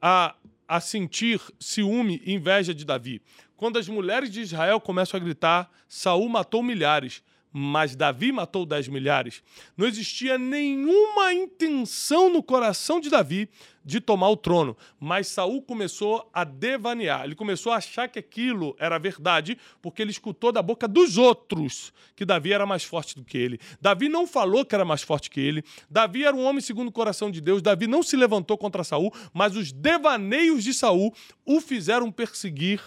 a, 0.00 0.34
a 0.66 0.80
sentir 0.80 1.40
ciúme 1.60 2.22
e 2.24 2.32
inveja 2.32 2.74
de 2.74 2.84
Davi, 2.84 3.20
quando 3.56 3.78
as 3.78 3.88
mulheres 3.88 4.30
de 4.30 4.40
Israel 4.40 4.80
começam 4.80 5.18
a 5.18 5.22
gritar: 5.22 5.70
Saul 5.86 6.28
matou 6.28 6.62
milhares 6.62 7.22
mas 7.52 7.94
Davi 7.94 8.32
matou 8.32 8.64
dez 8.64 8.88
milhares. 8.88 9.42
Não 9.76 9.86
existia 9.86 10.38
nenhuma 10.38 11.34
intenção 11.34 12.32
no 12.32 12.42
coração 12.42 12.98
de 12.98 13.10
Davi 13.10 13.48
de 13.84 14.00
tomar 14.00 14.28
o 14.30 14.36
trono, 14.36 14.76
mas 14.98 15.26
Saul 15.26 15.60
começou 15.60 16.28
a 16.32 16.44
devanear. 16.44 17.24
Ele 17.24 17.34
começou 17.34 17.72
a 17.72 17.76
achar 17.76 18.08
que 18.08 18.18
aquilo 18.18 18.76
era 18.78 18.98
verdade, 18.98 19.58
porque 19.80 20.00
ele 20.00 20.12
escutou 20.12 20.52
da 20.52 20.62
boca 20.62 20.86
dos 20.86 21.18
outros 21.18 21.92
que 22.14 22.24
Davi 22.24 22.52
era 22.52 22.64
mais 22.64 22.84
forte 22.84 23.16
do 23.16 23.24
que 23.24 23.36
ele. 23.36 23.58
Davi 23.80 24.08
não 24.08 24.26
falou 24.26 24.64
que 24.64 24.74
era 24.74 24.84
mais 24.84 25.02
forte 25.02 25.28
que 25.28 25.40
ele. 25.40 25.64
Davi 25.90 26.24
era 26.24 26.34
um 26.34 26.44
homem 26.44 26.60
segundo 26.60 26.88
o 26.88 26.92
coração 26.92 27.30
de 27.30 27.40
Deus. 27.40 27.60
Davi 27.60 27.86
não 27.86 28.02
se 28.02 28.16
levantou 28.16 28.56
contra 28.56 28.84
Saul, 28.84 29.12
mas 29.34 29.56
os 29.56 29.72
devaneios 29.72 30.62
de 30.62 30.72
Saul 30.72 31.12
o 31.44 31.60
fizeram 31.60 32.10
perseguir 32.10 32.80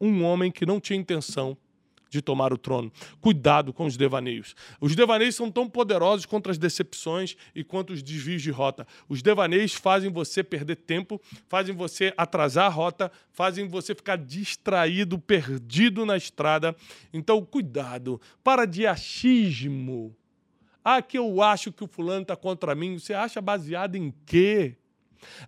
um 0.00 0.24
homem 0.24 0.50
que 0.50 0.66
não 0.66 0.80
tinha 0.80 0.98
intenção 0.98 1.56
de 2.12 2.20
tomar 2.20 2.52
o 2.52 2.58
trono. 2.58 2.92
Cuidado 3.20 3.72
com 3.72 3.86
os 3.86 3.96
devaneios. 3.96 4.54
Os 4.78 4.94
devaneios 4.94 5.34
são 5.34 5.50
tão 5.50 5.66
poderosos 5.66 6.26
contra 6.26 6.52
as 6.52 6.58
decepções 6.58 7.34
e 7.54 7.64
quanto 7.64 7.94
os 7.94 8.02
desvios 8.02 8.42
de 8.42 8.50
rota. 8.50 8.86
Os 9.08 9.22
devaneios 9.22 9.72
fazem 9.72 10.12
você 10.12 10.44
perder 10.44 10.76
tempo, 10.76 11.18
fazem 11.48 11.74
você 11.74 12.12
atrasar 12.16 12.66
a 12.66 12.68
rota, 12.68 13.10
fazem 13.32 13.66
você 13.66 13.94
ficar 13.94 14.16
distraído, 14.16 15.18
perdido 15.18 16.04
na 16.04 16.16
estrada. 16.16 16.76
Então, 17.12 17.42
cuidado. 17.44 18.20
Para 18.44 18.66
de 18.66 18.86
achismo. 18.86 20.14
Ah, 20.84 21.00
que 21.00 21.16
eu 21.16 21.40
acho 21.40 21.72
que 21.72 21.82
o 21.82 21.88
fulano 21.88 22.22
está 22.22 22.36
contra 22.36 22.74
mim. 22.74 22.98
Você 22.98 23.14
acha 23.14 23.40
baseado 23.40 23.96
em 23.96 24.12
quê? 24.26 24.76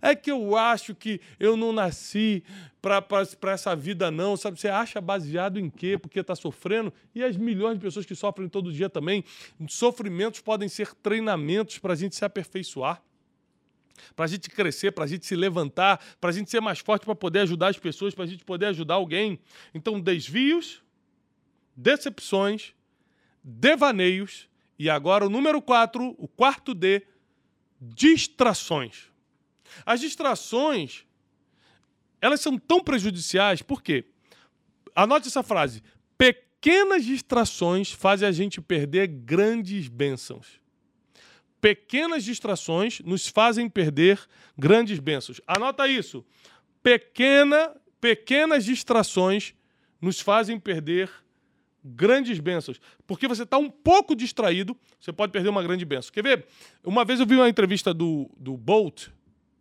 É 0.01 0.15
que 0.15 0.31
eu 0.31 0.55
acho 0.55 0.95
que 0.95 1.19
eu 1.39 1.55
não 1.57 1.71
nasci 1.73 2.43
para 2.81 3.51
essa 3.51 3.75
vida, 3.75 4.11
não. 4.11 4.37
Sabe? 4.37 4.59
Você 4.59 4.67
acha 4.67 5.01
baseado 5.01 5.59
em 5.59 5.69
quê? 5.69 5.97
Porque 5.97 6.19
está 6.19 6.35
sofrendo? 6.35 6.93
E 7.13 7.23
as 7.23 7.35
milhões 7.35 7.75
de 7.75 7.81
pessoas 7.81 8.05
que 8.05 8.15
sofrem 8.15 8.47
todo 8.47 8.71
dia 8.71 8.89
também. 8.89 9.23
Sofrimentos 9.67 10.41
podem 10.41 10.69
ser 10.69 10.93
treinamentos 10.95 11.77
para 11.79 11.93
a 11.93 11.95
gente 11.95 12.15
se 12.15 12.23
aperfeiçoar. 12.23 13.01
Para 14.15 14.25
a 14.25 14.27
gente 14.27 14.49
crescer, 14.49 14.91
para 14.91 15.05
a 15.05 15.07
gente 15.07 15.25
se 15.25 15.35
levantar, 15.35 16.03
para 16.19 16.29
a 16.29 16.33
gente 16.33 16.51
ser 16.51 16.59
mais 16.59 16.79
forte, 16.79 17.05
para 17.05 17.15
poder 17.15 17.39
ajudar 17.39 17.69
as 17.69 17.79
pessoas, 17.79 18.13
para 18.13 18.25
a 18.25 18.27
gente 18.27 18.43
poder 18.43 18.67
ajudar 18.67 18.95
alguém. 18.95 19.39
Então, 19.73 19.99
desvios, 19.99 20.83
decepções, 21.75 22.73
devaneios 23.41 24.49
e 24.77 24.89
agora 24.89 25.25
o 25.25 25.29
número 25.29 25.61
4, 25.61 26.13
o 26.17 26.27
quarto 26.27 26.73
D, 26.73 27.03
distrações. 27.79 29.09
As 29.85 29.99
distrações, 29.99 31.05
elas 32.21 32.41
são 32.41 32.57
tão 32.57 32.83
prejudiciais, 32.83 33.61
por 33.61 33.81
quê? 33.81 34.05
Anote 34.95 35.27
essa 35.27 35.43
frase. 35.43 35.81
Pequenas 36.17 37.03
distrações 37.03 37.91
fazem 37.91 38.27
a 38.27 38.31
gente 38.31 38.61
perder 38.61 39.07
grandes 39.07 39.87
bênçãos. 39.87 40.59
Pequenas 41.59 42.23
distrações 42.23 42.99
nos 43.01 43.27
fazem 43.27 43.69
perder 43.69 44.19
grandes 44.57 44.99
bênçãos. 44.99 45.41
Anota 45.47 45.87
isso. 45.87 46.23
Pequena, 46.81 47.75
pequenas 47.99 48.63
distrações 48.65 49.53
nos 49.99 50.19
fazem 50.19 50.59
perder 50.59 51.09
grandes 51.83 52.39
bênçãos. 52.39 52.79
Porque 53.05 53.27
você 53.27 53.43
está 53.43 53.57
um 53.57 53.69
pouco 53.69 54.15
distraído, 54.15 54.75
você 54.99 55.13
pode 55.13 55.31
perder 55.31 55.49
uma 55.49 55.61
grande 55.61 55.85
bênção. 55.85 56.11
Quer 56.11 56.23
ver? 56.23 56.45
Uma 56.83 57.05
vez 57.05 57.19
eu 57.19 57.25
vi 57.25 57.35
uma 57.35 57.49
entrevista 57.49 57.93
do, 57.93 58.29
do 58.37 58.57
Bolt, 58.57 59.07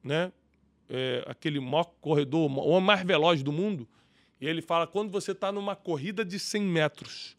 né? 0.05 0.31
É, 0.89 1.25
aquele 1.27 1.59
maior 1.59 1.85
corredor, 2.01 2.51
o 2.51 2.69
homem 2.69 2.85
mais 2.85 3.03
veloz 3.03 3.43
do 3.43 3.51
mundo, 3.51 3.89
e 4.41 4.47
ele 4.47 4.61
fala: 4.61 4.87
quando 4.87 5.11
você 5.11 5.33
está 5.33 5.51
numa 5.51 5.75
corrida 5.75 6.25
de 6.25 6.39
100 6.39 6.63
metros, 6.63 7.37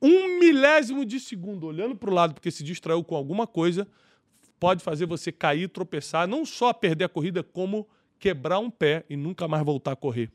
um 0.00 0.38
milésimo 0.38 1.04
de 1.04 1.18
segundo 1.18 1.66
olhando 1.66 1.96
para 1.96 2.10
o 2.10 2.14
lado 2.14 2.34
porque 2.34 2.50
se 2.50 2.62
distraiu 2.62 3.02
com 3.02 3.16
alguma 3.16 3.46
coisa, 3.46 3.88
pode 4.60 4.82
fazer 4.82 5.06
você 5.06 5.32
cair, 5.32 5.68
tropeçar, 5.68 6.28
não 6.28 6.44
só 6.44 6.72
perder 6.72 7.04
a 7.04 7.08
corrida, 7.08 7.42
como 7.42 7.88
quebrar 8.18 8.58
um 8.58 8.70
pé 8.70 9.04
e 9.10 9.16
nunca 9.16 9.48
mais 9.48 9.64
voltar 9.64 9.92
a 9.92 9.96
correr. 9.96 10.30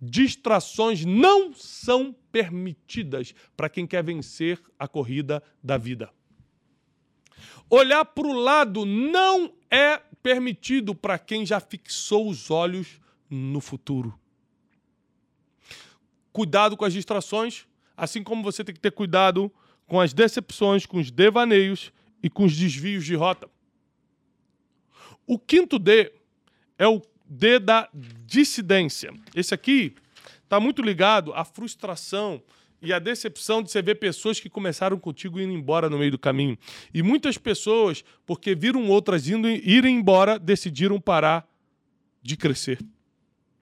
Distrações 0.00 1.04
não 1.04 1.52
são 1.52 2.14
permitidas 2.30 3.34
para 3.56 3.68
quem 3.68 3.86
quer 3.86 4.04
vencer 4.04 4.60
a 4.78 4.86
corrida 4.86 5.42
da 5.62 5.76
vida. 5.76 6.10
Olhar 7.68 8.04
para 8.04 8.26
o 8.26 8.32
lado 8.32 8.84
não 8.84 9.52
é 9.70 10.00
permitido 10.22 10.94
para 10.94 11.18
quem 11.18 11.44
já 11.44 11.60
fixou 11.60 12.28
os 12.28 12.50
olhos 12.50 13.00
no 13.28 13.60
futuro. 13.60 14.18
Cuidado 16.32 16.76
com 16.76 16.84
as 16.84 16.92
distrações, 16.92 17.66
assim 17.96 18.22
como 18.22 18.42
você 18.42 18.64
tem 18.64 18.74
que 18.74 18.80
ter 18.80 18.92
cuidado 18.92 19.52
com 19.86 20.00
as 20.00 20.12
decepções, 20.12 20.86
com 20.86 20.98
os 20.98 21.10
devaneios 21.10 21.92
e 22.22 22.30
com 22.30 22.44
os 22.44 22.56
desvios 22.56 23.04
de 23.04 23.14
rota. 23.14 23.50
O 25.26 25.38
quinto 25.38 25.78
D 25.78 26.12
é 26.78 26.86
o 26.86 27.02
D 27.26 27.58
da 27.58 27.88
dissidência. 28.24 29.12
Esse 29.34 29.54
aqui 29.54 29.94
está 30.44 30.60
muito 30.60 30.82
ligado 30.82 31.32
à 31.34 31.44
frustração, 31.44 32.42
e 32.82 32.92
a 32.92 32.98
decepção 32.98 33.62
de 33.62 33.70
você 33.70 33.80
ver 33.80 33.94
pessoas 33.94 34.40
que 34.40 34.50
começaram 34.50 34.98
contigo 34.98 35.40
indo 35.40 35.52
embora 35.52 35.88
no 35.88 35.98
meio 35.98 36.10
do 36.10 36.18
caminho. 36.18 36.58
E 36.92 37.02
muitas 37.02 37.38
pessoas, 37.38 38.04
porque 38.26 38.54
viram 38.54 38.88
outras 38.88 39.28
indo 39.28 39.48
irem 39.48 39.98
embora, 39.98 40.38
decidiram 40.38 41.00
parar 41.00 41.48
de 42.20 42.36
crescer. 42.36 42.78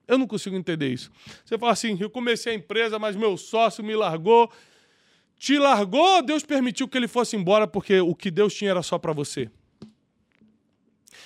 Eu 0.07 0.17
não 0.17 0.27
consigo 0.27 0.55
entender 0.55 0.89
isso. 0.89 1.11
Você 1.45 1.57
fala 1.57 1.71
assim: 1.71 1.95
eu 1.99 2.09
comecei 2.09 2.53
a 2.53 2.55
empresa, 2.55 2.97
mas 2.97 3.15
meu 3.15 3.37
sócio 3.37 3.83
me 3.83 3.95
largou. 3.95 4.51
Te 5.37 5.57
largou, 5.57 6.21
Deus 6.21 6.43
permitiu 6.43 6.87
que 6.87 6.97
ele 6.97 7.07
fosse 7.07 7.35
embora 7.35 7.65
porque 7.65 7.99
o 7.99 8.13
que 8.13 8.29
Deus 8.29 8.53
tinha 8.53 8.71
era 8.71 8.83
só 8.83 8.99
para 8.99 9.13
você. 9.13 9.49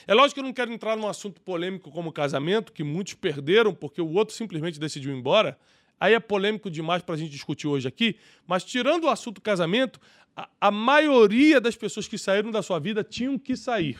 É 0.07 0.13
lógico 0.13 0.35
que 0.35 0.39
eu 0.39 0.43
não 0.43 0.53
quero 0.53 0.71
entrar 0.71 0.95
num 0.95 1.07
assunto 1.07 1.41
polêmico 1.41 1.89
como 1.91 2.11
casamento, 2.11 2.71
que 2.71 2.83
muitos 2.83 3.15
perderam 3.15 3.73
porque 3.73 3.99
o 3.99 4.13
outro 4.13 4.35
simplesmente 4.35 4.79
decidiu 4.79 5.11
ir 5.11 5.17
embora. 5.17 5.57
Aí 5.99 6.13
é 6.13 6.19
polêmico 6.19 6.69
demais 6.69 7.01
para 7.01 7.15
a 7.15 7.17
gente 7.17 7.31
discutir 7.31 7.67
hoje 7.67 7.87
aqui, 7.87 8.17
mas 8.45 8.63
tirando 8.63 9.05
o 9.05 9.09
assunto 9.09 9.41
casamento, 9.41 9.99
a, 10.35 10.49
a 10.59 10.71
maioria 10.71 11.61
das 11.61 11.75
pessoas 11.75 12.07
que 12.07 12.17
saíram 12.17 12.51
da 12.51 12.61
sua 12.61 12.79
vida 12.79 13.03
tinham 13.03 13.39
que 13.39 13.55
sair. 13.55 13.99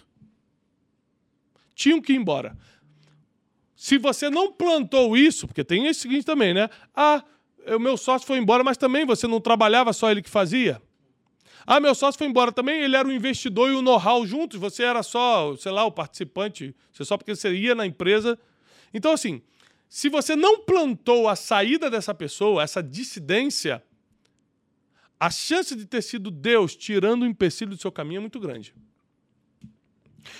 Tinham 1.73 2.01
que 2.01 2.13
ir 2.13 2.17
embora. 2.17 2.57
Se 3.75 3.97
você 3.97 4.29
não 4.29 4.51
plantou 4.51 5.15
isso, 5.17 5.47
porque 5.47 5.63
tem 5.63 5.87
esse 5.87 6.01
seguinte 6.01 6.25
também, 6.25 6.53
né? 6.53 6.69
Ah, 6.95 7.23
o 7.67 7.79
meu 7.79 7.97
sócio 7.97 8.27
foi 8.27 8.37
embora, 8.37 8.63
mas 8.63 8.77
também 8.77 9.05
você 9.05 9.27
não 9.27 9.39
trabalhava 9.39 9.91
só 9.91 10.11
ele 10.11 10.21
que 10.21 10.29
fazia. 10.29 10.81
Ah, 11.67 11.79
meu 11.79 11.95
sócio 11.95 12.17
foi 12.17 12.27
embora 12.27 12.51
também, 12.51 12.81
ele 12.81 12.95
era 12.95 13.07
o 13.07 13.11
investidor 13.11 13.71
e 13.71 13.73
o 13.73 13.81
know-how 13.81 14.25
juntos, 14.25 14.59
você 14.59 14.83
era 14.83 15.01
só, 15.01 15.55
sei 15.57 15.71
lá, 15.71 15.83
o 15.83 15.91
participante, 15.91 16.75
você 16.91 17.03
só 17.03 17.17
porque 17.17 17.35
você 17.35 17.53
ia 17.53 17.73
na 17.73 17.85
empresa. 17.85 18.37
Então, 18.93 19.11
assim, 19.11 19.41
se 19.95 20.09
você 20.09 20.35
não 20.35 20.59
plantou 20.59 21.29
a 21.29 21.37
saída 21.37 21.89
dessa 21.89 22.13
pessoa, 22.13 22.61
essa 22.61 22.83
dissidência, 22.83 23.81
a 25.17 25.29
chance 25.29 25.73
de 25.73 25.85
ter 25.85 26.01
sido 26.01 26.29
Deus 26.29 26.75
tirando 26.75 27.23
o 27.23 27.25
empecilho 27.25 27.71
do 27.71 27.77
seu 27.77 27.89
caminho 27.89 28.17
é 28.17 28.19
muito 28.19 28.37
grande. 28.37 28.75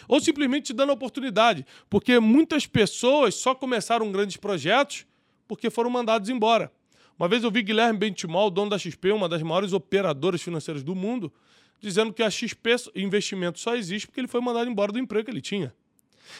Ou 0.09 0.19
simplesmente 0.19 0.65
te 0.65 0.73
dando 0.73 0.91
oportunidade, 0.91 1.65
porque 1.89 2.19
muitas 2.19 2.67
pessoas 2.67 3.35
só 3.35 3.55
começaram 3.55 4.11
grandes 4.11 4.35
projetos 4.35 5.05
porque 5.47 5.69
foram 5.69 5.89
mandados 5.89 6.27
embora. 6.27 6.69
Uma 7.17 7.29
vez 7.29 7.41
eu 7.41 7.49
vi 7.49 7.63
Guilherme 7.63 7.97
Bentimol, 7.97 8.51
dono 8.51 8.71
da 8.71 8.77
XP, 8.77 9.13
uma 9.13 9.29
das 9.29 9.41
maiores 9.41 9.71
operadoras 9.71 10.41
financeiras 10.41 10.83
do 10.83 10.93
mundo, 10.93 11.31
dizendo 11.79 12.11
que 12.11 12.23
a 12.23 12.29
XP 12.29 12.75
investimento 12.93 13.57
só 13.57 13.73
existe 13.73 14.05
porque 14.05 14.19
ele 14.19 14.27
foi 14.27 14.41
mandado 14.41 14.69
embora 14.69 14.91
do 14.91 14.99
emprego 14.99 15.23
que 15.23 15.31
ele 15.31 15.39
tinha. 15.39 15.73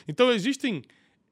Então 0.06 0.34
existem 0.34 0.84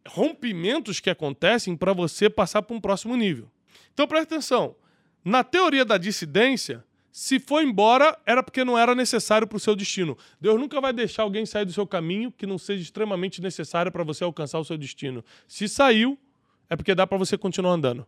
rompimentos 0.07 0.99
que 0.99 1.09
acontecem 1.09 1.75
para 1.75 1.93
você 1.93 2.29
passar 2.29 2.61
para 2.61 2.75
um 2.75 2.81
próximo 2.81 3.15
nível. 3.15 3.49
Então 3.93 4.07
presta 4.07 4.35
atenção. 4.35 4.75
Na 5.23 5.43
teoria 5.43 5.85
da 5.85 5.97
dissidência, 5.97 6.83
se 7.11 7.39
foi 7.39 7.63
embora, 7.63 8.17
era 8.25 8.41
porque 8.41 8.63
não 8.63 8.77
era 8.77 8.95
necessário 8.95 9.47
para 9.47 9.55
o 9.55 9.59
seu 9.59 9.75
destino. 9.75 10.17
Deus 10.41 10.59
nunca 10.59 10.81
vai 10.81 10.91
deixar 10.91 11.23
alguém 11.23 11.45
sair 11.45 11.63
do 11.63 11.71
seu 11.71 11.85
caminho 11.85 12.31
que 12.31 12.45
não 12.45 12.57
seja 12.57 12.81
extremamente 12.81 13.41
necessário 13.41 13.91
para 13.91 14.03
você 14.03 14.23
alcançar 14.23 14.59
o 14.59 14.65
seu 14.65 14.77
destino. 14.77 15.23
Se 15.47 15.69
saiu, 15.69 16.17
é 16.69 16.75
porque 16.75 16.95
dá 16.95 17.05
para 17.05 17.17
você 17.17 17.37
continuar 17.37 17.73
andando. 17.73 18.05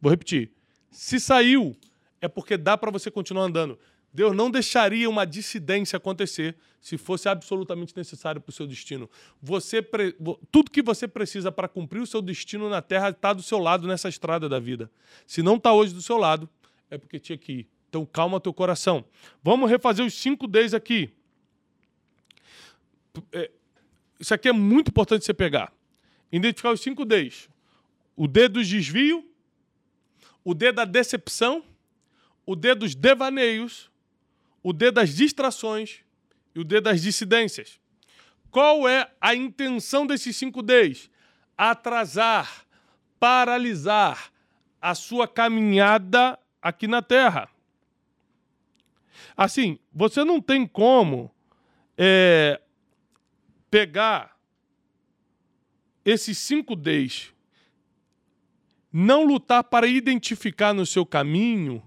Vou 0.00 0.10
repetir. 0.10 0.50
Se 0.90 1.20
saiu, 1.20 1.76
é 2.22 2.26
porque 2.26 2.56
dá 2.56 2.76
para 2.78 2.90
você 2.90 3.10
continuar 3.10 3.44
andando. 3.44 3.78
Deus 4.12 4.36
não 4.36 4.50
deixaria 4.50 5.08
uma 5.08 5.24
dissidência 5.24 5.96
acontecer 5.96 6.56
se 6.80 6.98
fosse 6.98 7.28
absolutamente 7.28 7.96
necessário 7.96 8.40
para 8.40 8.50
o 8.50 8.52
seu 8.52 8.66
destino. 8.66 9.08
Você. 9.40 9.80
Tudo 10.50 10.70
que 10.70 10.82
você 10.82 11.08
precisa 11.08 11.50
para 11.50 11.68
cumprir 11.68 12.00
o 12.00 12.06
seu 12.06 12.20
destino 12.20 12.68
na 12.68 12.82
Terra 12.82 13.10
está 13.10 13.32
do 13.32 13.42
seu 13.42 13.58
lado 13.58 13.86
nessa 13.86 14.08
estrada 14.08 14.48
da 14.48 14.58
vida. 14.58 14.90
Se 15.26 15.42
não 15.42 15.56
está 15.56 15.72
hoje 15.72 15.94
do 15.94 16.02
seu 16.02 16.18
lado, 16.18 16.48
é 16.90 16.98
porque 16.98 17.18
tinha 17.18 17.38
que 17.38 17.52
ir. 17.52 17.68
Então 17.88 18.04
calma 18.04 18.40
teu 18.40 18.52
coração. 18.52 19.04
Vamos 19.42 19.70
refazer 19.70 20.04
os 20.04 20.14
cinco 20.14 20.46
Ds 20.46 20.74
aqui. 20.74 21.10
É, 23.30 23.50
isso 24.18 24.34
aqui 24.34 24.48
é 24.48 24.52
muito 24.52 24.88
importante 24.88 25.24
você 25.24 25.34
pegar. 25.34 25.72
Identificar 26.30 26.72
os 26.72 26.80
cinco 26.80 27.04
Ds. 27.04 27.48
O 28.16 28.26
D 28.26 28.48
dos 28.48 28.66
desvio, 28.66 29.24
o 30.42 30.54
D 30.54 30.72
da 30.72 30.84
decepção, 30.84 31.62
o 32.44 32.56
D 32.56 32.74
dos 32.74 32.94
devaneios, 32.94 33.91
o 34.62 34.72
D 34.72 34.90
das 34.90 35.14
distrações 35.14 36.00
e 36.54 36.60
o 36.60 36.64
D 36.64 36.80
das 36.80 37.02
dissidências. 37.02 37.80
Qual 38.50 38.86
é 38.86 39.10
a 39.20 39.34
intenção 39.34 40.06
desses 40.06 40.36
cinco 40.36 40.62
Ds? 40.62 41.10
Atrasar, 41.56 42.66
paralisar 43.18 44.30
a 44.80 44.94
sua 44.94 45.26
caminhada 45.26 46.38
aqui 46.60 46.86
na 46.86 47.00
Terra. 47.00 47.48
Assim, 49.36 49.78
você 49.92 50.22
não 50.24 50.40
tem 50.40 50.66
como 50.66 51.30
é, 51.96 52.60
pegar 53.70 54.36
esses 56.04 56.36
cinco 56.36 56.76
Ds, 56.76 57.32
não 58.92 59.24
lutar 59.24 59.64
para 59.64 59.86
identificar 59.86 60.74
no 60.74 60.84
seu 60.84 61.06
caminho 61.06 61.82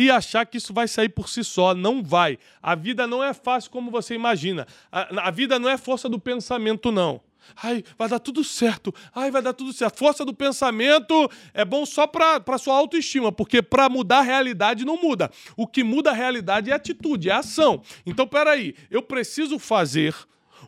e 0.00 0.10
achar 0.10 0.46
que 0.46 0.56
isso 0.56 0.72
vai 0.72 0.88
sair 0.88 1.10
por 1.10 1.28
si 1.28 1.44
só. 1.44 1.74
Não 1.74 2.02
vai. 2.02 2.38
A 2.62 2.74
vida 2.74 3.06
não 3.06 3.22
é 3.22 3.34
fácil 3.34 3.70
como 3.70 3.90
você 3.90 4.14
imagina. 4.14 4.66
A, 4.90 5.28
a 5.28 5.30
vida 5.30 5.58
não 5.58 5.68
é 5.68 5.76
força 5.76 6.08
do 6.08 6.18
pensamento, 6.18 6.90
não. 6.90 7.20
Ai, 7.62 7.84
vai 7.98 8.08
dar 8.08 8.18
tudo 8.18 8.42
certo. 8.42 8.94
Ai, 9.14 9.30
vai 9.30 9.42
dar 9.42 9.52
tudo 9.52 9.74
certo. 9.74 9.98
Força 9.98 10.24
do 10.24 10.32
pensamento 10.32 11.30
é 11.52 11.66
bom 11.66 11.84
só 11.84 12.06
para 12.06 12.56
sua 12.56 12.76
autoestima, 12.76 13.30
porque 13.30 13.60
para 13.60 13.90
mudar 13.90 14.20
a 14.20 14.22
realidade 14.22 14.86
não 14.86 14.96
muda. 14.96 15.30
O 15.54 15.66
que 15.66 15.84
muda 15.84 16.12
a 16.12 16.14
realidade 16.14 16.70
é 16.70 16.72
a 16.72 16.76
atitude, 16.76 17.28
é 17.28 17.32
a 17.32 17.40
ação. 17.40 17.82
Então, 18.06 18.26
peraí, 18.26 18.74
eu 18.90 19.02
preciso 19.02 19.58
fazer 19.58 20.14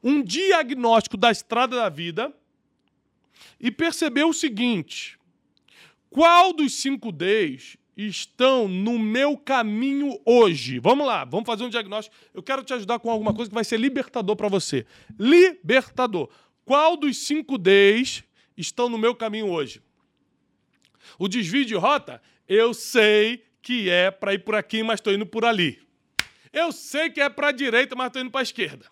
um 0.04 0.22
diagnóstico 0.22 1.16
da 1.16 1.30
estrada 1.30 1.76
da 1.76 1.88
vida 1.88 2.30
e 3.58 3.70
perceber 3.70 4.24
o 4.24 4.34
seguinte: 4.34 5.18
qual 6.10 6.52
dos 6.52 6.74
cinco 6.74 7.10
Ds 7.10 7.80
estão 7.96 8.66
no 8.66 8.98
meu 8.98 9.36
caminho 9.36 10.18
hoje? 10.24 10.78
Vamos 10.78 11.06
lá, 11.06 11.24
vamos 11.24 11.46
fazer 11.46 11.64
um 11.64 11.68
diagnóstico. 11.68 12.14
Eu 12.32 12.42
quero 12.42 12.62
te 12.62 12.72
ajudar 12.72 12.98
com 12.98 13.10
alguma 13.10 13.34
coisa 13.34 13.50
que 13.50 13.54
vai 13.54 13.64
ser 13.64 13.78
libertador 13.78 14.36
para 14.36 14.48
você. 14.48 14.86
Libertador. 15.18 16.28
Qual 16.64 16.96
dos 16.96 17.18
cinco 17.18 17.58
Ds 17.58 18.24
estão 18.56 18.88
no 18.88 18.98
meu 18.98 19.14
caminho 19.14 19.50
hoje? 19.50 19.82
O 21.18 21.28
desvio 21.28 21.64
de 21.64 21.74
rota, 21.74 22.22
eu 22.48 22.72
sei 22.72 23.44
que 23.60 23.90
é 23.90 24.10
para 24.10 24.34
ir 24.34 24.40
por 24.40 24.54
aqui, 24.54 24.82
mas 24.82 25.00
estou 25.00 25.12
indo 25.12 25.26
por 25.26 25.44
ali. 25.44 25.80
Eu 26.52 26.72
sei 26.72 27.10
que 27.10 27.20
é 27.20 27.28
para 27.28 27.48
a 27.48 27.52
direita, 27.52 27.94
mas 27.94 28.08
estou 28.08 28.22
indo 28.22 28.30
para 28.30 28.40
a 28.40 28.42
esquerda. 28.42 28.86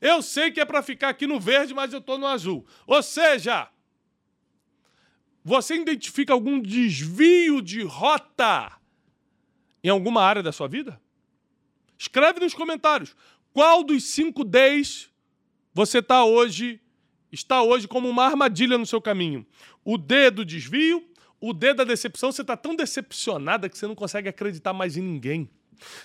Eu 0.00 0.22
sei 0.22 0.50
que 0.50 0.60
é 0.60 0.64
para 0.64 0.82
ficar 0.82 1.08
aqui 1.08 1.26
no 1.26 1.40
verde, 1.40 1.74
mas 1.74 1.92
eu 1.92 1.98
estou 1.98 2.18
no 2.18 2.26
azul. 2.26 2.66
Ou 2.86 3.02
seja, 3.02 3.68
você 5.48 5.76
identifica 5.76 6.34
algum 6.34 6.60
desvio 6.60 7.62
de 7.62 7.82
rota 7.82 8.70
em 9.82 9.88
alguma 9.88 10.22
área 10.22 10.42
da 10.42 10.52
sua 10.52 10.68
vida? 10.68 11.00
Escreve 11.96 12.38
nos 12.38 12.52
comentários. 12.52 13.16
Qual 13.50 13.82
dos 13.82 14.04
cinco 14.04 14.44
Ds 14.44 15.08
você 15.72 16.00
está 16.00 16.22
hoje 16.22 16.80
está 17.32 17.62
hoje 17.62 17.88
como 17.88 18.08
uma 18.10 18.26
armadilha 18.26 18.76
no 18.76 18.84
seu 18.84 19.00
caminho? 19.00 19.46
O 19.82 19.96
D 19.96 20.30
do 20.30 20.44
desvio, 20.44 21.02
o 21.40 21.54
D 21.54 21.72
da 21.72 21.82
decepção. 21.82 22.30
Você 22.30 22.42
está 22.42 22.56
tão 22.56 22.76
decepcionada 22.76 23.70
que 23.70 23.78
você 23.78 23.86
não 23.86 23.94
consegue 23.94 24.28
acreditar 24.28 24.74
mais 24.74 24.98
em 24.98 25.02
ninguém. 25.02 25.48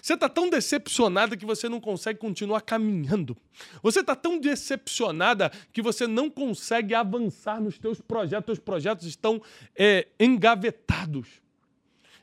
Você 0.01 0.13
está 0.13 0.29
tão 0.29 0.49
decepcionada 0.49 1.35
que 1.35 1.45
você 1.45 1.67
não 1.67 1.79
consegue 1.79 2.19
continuar 2.19 2.61
caminhando. 2.61 3.35
Você 3.81 3.99
está 4.01 4.15
tão 4.15 4.39
decepcionada 4.39 5.51
que 5.71 5.81
você 5.81 6.07
não 6.07 6.29
consegue 6.29 6.93
avançar 6.93 7.61
nos 7.61 7.77
teus 7.77 7.99
projetos. 8.01 8.45
Teus 8.45 8.59
projetos 8.59 9.05
estão 9.07 9.41
é, 9.75 10.07
engavetados. 10.19 11.27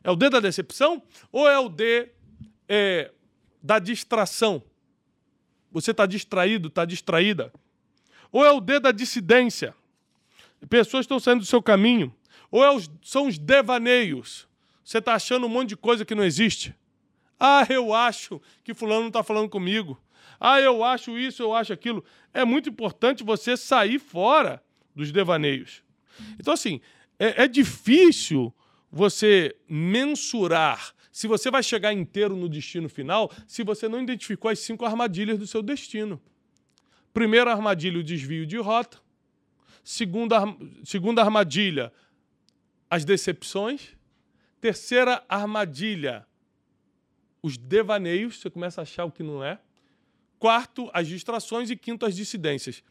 É 0.03 0.11
o 0.11 0.17
D 0.17 0.31
da 0.31 0.41
decepção 0.41 1.03
ou 1.31 1.49
é 1.49 1.59
o 1.59 1.69
D 1.69 2.09
é, 2.69 3.11
da 3.63 3.79
distração? 3.79 4.63
Você 5.73 5.91
está 5.91 6.07
distraído, 6.07 6.69
está 6.69 6.85
distraída? 6.85 7.53
Ou 8.33 8.45
é 8.45 8.51
o 8.51 8.61
D 8.61 8.81
da 8.81 8.93
dissidência? 8.93 9.75
Pessoas 10.69 11.05
estão 11.05 11.19
saindo 11.19 11.41
do 11.41 11.47
seu 11.47 11.63
caminho. 11.63 12.15
Ou 12.51 12.65
é 12.65 12.71
os, 12.71 12.91
são 13.03 13.27
os 13.27 13.39
devaneios? 13.39 14.49
Você 14.85 14.99
está 14.99 15.15
achando 15.15 15.47
um 15.47 15.49
monte 15.49 15.71
de 15.71 15.77
coisa 15.77 16.05
que 16.05 16.15
não 16.15 16.25
existe? 16.25 16.75
Ah, 17.41 17.67
eu 17.71 17.95
acho 17.95 18.39
que 18.63 18.75
fulano 18.75 19.01
não 19.01 19.09
está 19.09 19.23
falando 19.23 19.49
comigo. 19.49 19.99
Ah, 20.39 20.61
eu 20.61 20.85
acho 20.85 21.19
isso, 21.19 21.43
eu 21.43 21.55
acho 21.55 21.73
aquilo. 21.73 22.05
É 22.35 22.45
muito 22.45 22.69
importante 22.69 23.25
você 23.25 23.57
sair 23.57 23.99
fora 23.99 24.63
dos 24.95 25.11
devaneios. 25.11 25.83
Então, 26.39 26.53
assim, 26.53 26.83
é, 27.19 27.45
é 27.45 27.49
difícil 27.49 28.55
você 28.93 29.57
mensurar 29.67 30.95
se 31.11 31.27
você 31.27 31.51
vai 31.51 31.63
chegar 31.63 31.93
inteiro 31.93 32.37
no 32.37 32.49
destino 32.49 32.89
final 32.89 33.31
se 33.47 33.63
você 33.63 33.89
não 33.89 34.03
identificou 34.03 34.51
as 34.51 34.59
cinco 34.59 34.85
armadilhas 34.85 35.39
do 35.39 35.47
seu 35.47 35.63
destino. 35.63 36.21
Primeira 37.13 37.51
armadilha, 37.51 37.99
o 37.99 38.05
desvio 38.05 38.47
de 38.47 38.57
rota. 38.59 38.99
Segunda, 39.83 40.37
segunda 40.85 41.23
armadilha, 41.23 41.93
as 42.89 43.05
decepções. 43.05 43.97
Terceira 44.61 45.25
armadilha, 45.27 46.27
os 47.43 47.57
devaneios, 47.57 48.41
você 48.41 48.51
começa 48.51 48.81
a 48.81 48.83
achar 48.83 49.05
o 49.05 49.11
que 49.11 49.23
não 49.23 49.43
é. 49.43 49.59
Quarto, 50.39 50.91
as 50.93 51.07
distrações. 51.07 51.71
E 51.71 51.77
quinto, 51.77 52.07
as 52.07 52.15
dissidências. 52.15 52.83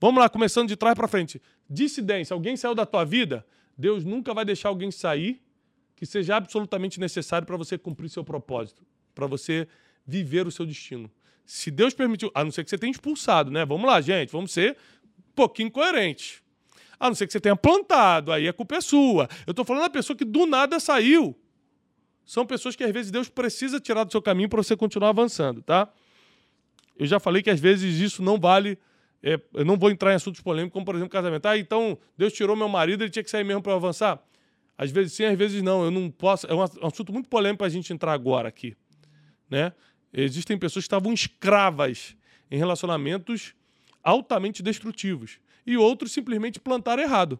Vamos 0.00 0.20
lá, 0.20 0.28
começando 0.28 0.68
de 0.68 0.76
trás 0.76 0.94
para 0.94 1.08
frente. 1.08 1.40
Dissidência. 1.68 2.34
Alguém 2.34 2.56
saiu 2.56 2.74
da 2.74 2.84
tua 2.84 3.04
vida? 3.04 3.46
Deus 3.76 4.04
nunca 4.04 4.32
vai 4.34 4.44
deixar 4.44 4.68
alguém 4.68 4.90
sair 4.90 5.42
que 5.94 6.04
seja 6.04 6.36
absolutamente 6.36 7.00
necessário 7.00 7.46
para 7.46 7.56
você 7.56 7.78
cumprir 7.78 8.08
seu 8.10 8.22
propósito, 8.22 8.82
para 9.14 9.26
você 9.26 9.66
viver 10.06 10.46
o 10.46 10.50
seu 10.50 10.66
destino. 10.66 11.10
Se 11.44 11.70
Deus 11.70 11.94
permitiu, 11.94 12.30
a 12.34 12.44
não 12.44 12.50
ser 12.50 12.64
que 12.64 12.70
você 12.70 12.76
tenha 12.76 12.90
expulsado, 12.90 13.50
né? 13.50 13.64
Vamos 13.64 13.86
lá, 13.86 14.00
gente, 14.00 14.30
vamos 14.30 14.52
ser 14.52 14.76
um 15.18 15.34
pouquinho 15.34 15.70
coerentes. 15.70 16.42
A 16.98 17.08
não 17.08 17.14
ser 17.14 17.26
que 17.26 17.32
você 17.32 17.40
tenha 17.40 17.56
plantado, 17.56 18.32
aí 18.32 18.48
a 18.48 18.52
culpa 18.52 18.76
é 18.76 18.80
sua. 18.80 19.28
Eu 19.46 19.52
estou 19.52 19.64
falando 19.64 19.82
da 19.82 19.90
pessoa 19.90 20.16
que 20.16 20.24
do 20.24 20.44
nada 20.44 20.78
saiu 20.80 21.34
são 22.26 22.44
pessoas 22.44 22.74
que 22.74 22.82
às 22.82 22.90
vezes 22.90 23.12
Deus 23.12 23.28
precisa 23.28 23.78
tirar 23.78 24.02
do 24.02 24.10
seu 24.10 24.20
caminho 24.20 24.48
para 24.48 24.60
você 24.60 24.76
continuar 24.76 25.10
avançando, 25.10 25.62
tá? 25.62 25.88
Eu 26.98 27.06
já 27.06 27.20
falei 27.20 27.40
que 27.40 27.48
às 27.48 27.60
vezes 27.60 28.00
isso 28.00 28.20
não 28.20 28.36
vale. 28.38 28.76
É, 29.22 29.40
eu 29.54 29.64
não 29.64 29.76
vou 29.78 29.90
entrar 29.90 30.12
em 30.12 30.16
assuntos 30.16 30.40
polêmicos, 30.40 30.72
como 30.72 30.84
por 30.84 30.96
exemplo 30.96 31.10
casamento. 31.10 31.46
Ah, 31.46 31.56
então 31.56 31.96
Deus 32.18 32.32
tirou 32.32 32.56
meu 32.56 32.68
marido, 32.68 33.04
ele 33.04 33.10
tinha 33.10 33.22
que 33.22 33.30
sair 33.30 33.44
mesmo 33.44 33.62
para 33.62 33.74
avançar. 33.74 34.20
Às 34.76 34.90
vezes 34.90 35.12
sim, 35.12 35.24
às 35.24 35.38
vezes 35.38 35.62
não. 35.62 35.84
Eu 35.84 35.90
não 35.90 36.10
posso. 36.10 36.46
É 36.48 36.54
um 36.54 36.62
assunto 36.62 37.12
muito 37.12 37.28
polêmico 37.28 37.58
para 37.58 37.68
a 37.68 37.70
gente 37.70 37.92
entrar 37.92 38.12
agora 38.12 38.48
aqui, 38.48 38.76
né? 39.48 39.72
Existem 40.12 40.58
pessoas 40.58 40.84
que 40.84 40.86
estavam 40.86 41.12
escravas 41.12 42.16
em 42.50 42.58
relacionamentos 42.58 43.54
altamente 44.02 44.62
destrutivos 44.62 45.38
e 45.64 45.76
outros 45.76 46.12
simplesmente 46.12 46.58
plantaram 46.58 47.02
errado. 47.02 47.38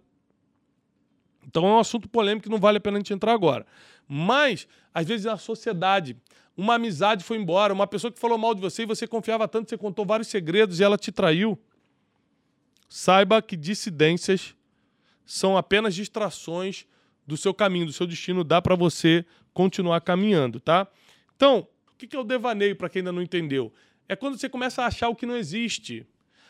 Então 1.46 1.64
é 1.64 1.70
um 1.70 1.78
assunto 1.78 2.08
polêmico 2.08 2.44
que 2.44 2.50
não 2.50 2.58
vale 2.58 2.78
a 2.78 2.80
pena 2.80 2.96
a 2.96 3.00
gente 3.00 3.12
entrar 3.12 3.32
agora. 3.32 3.64
Mas, 4.08 4.66
às 4.94 5.06
vezes, 5.06 5.26
a 5.26 5.36
sociedade, 5.36 6.16
uma 6.56 6.74
amizade 6.74 7.24
foi 7.24 7.36
embora, 7.36 7.72
uma 7.72 7.86
pessoa 7.86 8.12
que 8.12 8.18
falou 8.18 8.38
mal 8.38 8.54
de 8.54 8.60
você 8.60 8.82
e 8.82 8.86
você 8.86 9.06
confiava 9.06 9.46
tanto, 9.46 9.68
você 9.68 9.76
contou 9.76 10.06
vários 10.06 10.28
segredos 10.28 10.80
e 10.80 10.84
ela 10.84 10.96
te 10.96 11.12
traiu. 11.12 11.58
Saiba 12.88 13.42
que 13.42 13.56
dissidências 13.56 14.54
são 15.24 15.56
apenas 15.56 15.94
distrações 15.94 16.86
do 17.26 17.36
seu 17.36 17.52
caminho, 17.52 17.86
do 17.86 17.92
seu 17.92 18.06
destino, 18.06 18.44
dá 18.44 18.62
para 18.62 18.76
você 18.76 19.24
continuar 19.52 20.00
caminhando, 20.00 20.60
tá? 20.60 20.86
Então, 21.34 21.66
o 21.92 21.96
que 21.96 22.14
é 22.14 22.18
o 22.18 22.24
devaneio, 22.24 22.76
para 22.76 22.88
quem 22.88 23.00
ainda 23.00 23.10
não 23.10 23.20
entendeu? 23.20 23.72
É 24.08 24.14
quando 24.14 24.38
você 24.38 24.48
começa 24.48 24.82
a 24.82 24.86
achar 24.86 25.08
o 25.08 25.16
que 25.16 25.26
não 25.26 25.36
existe, 25.36 26.06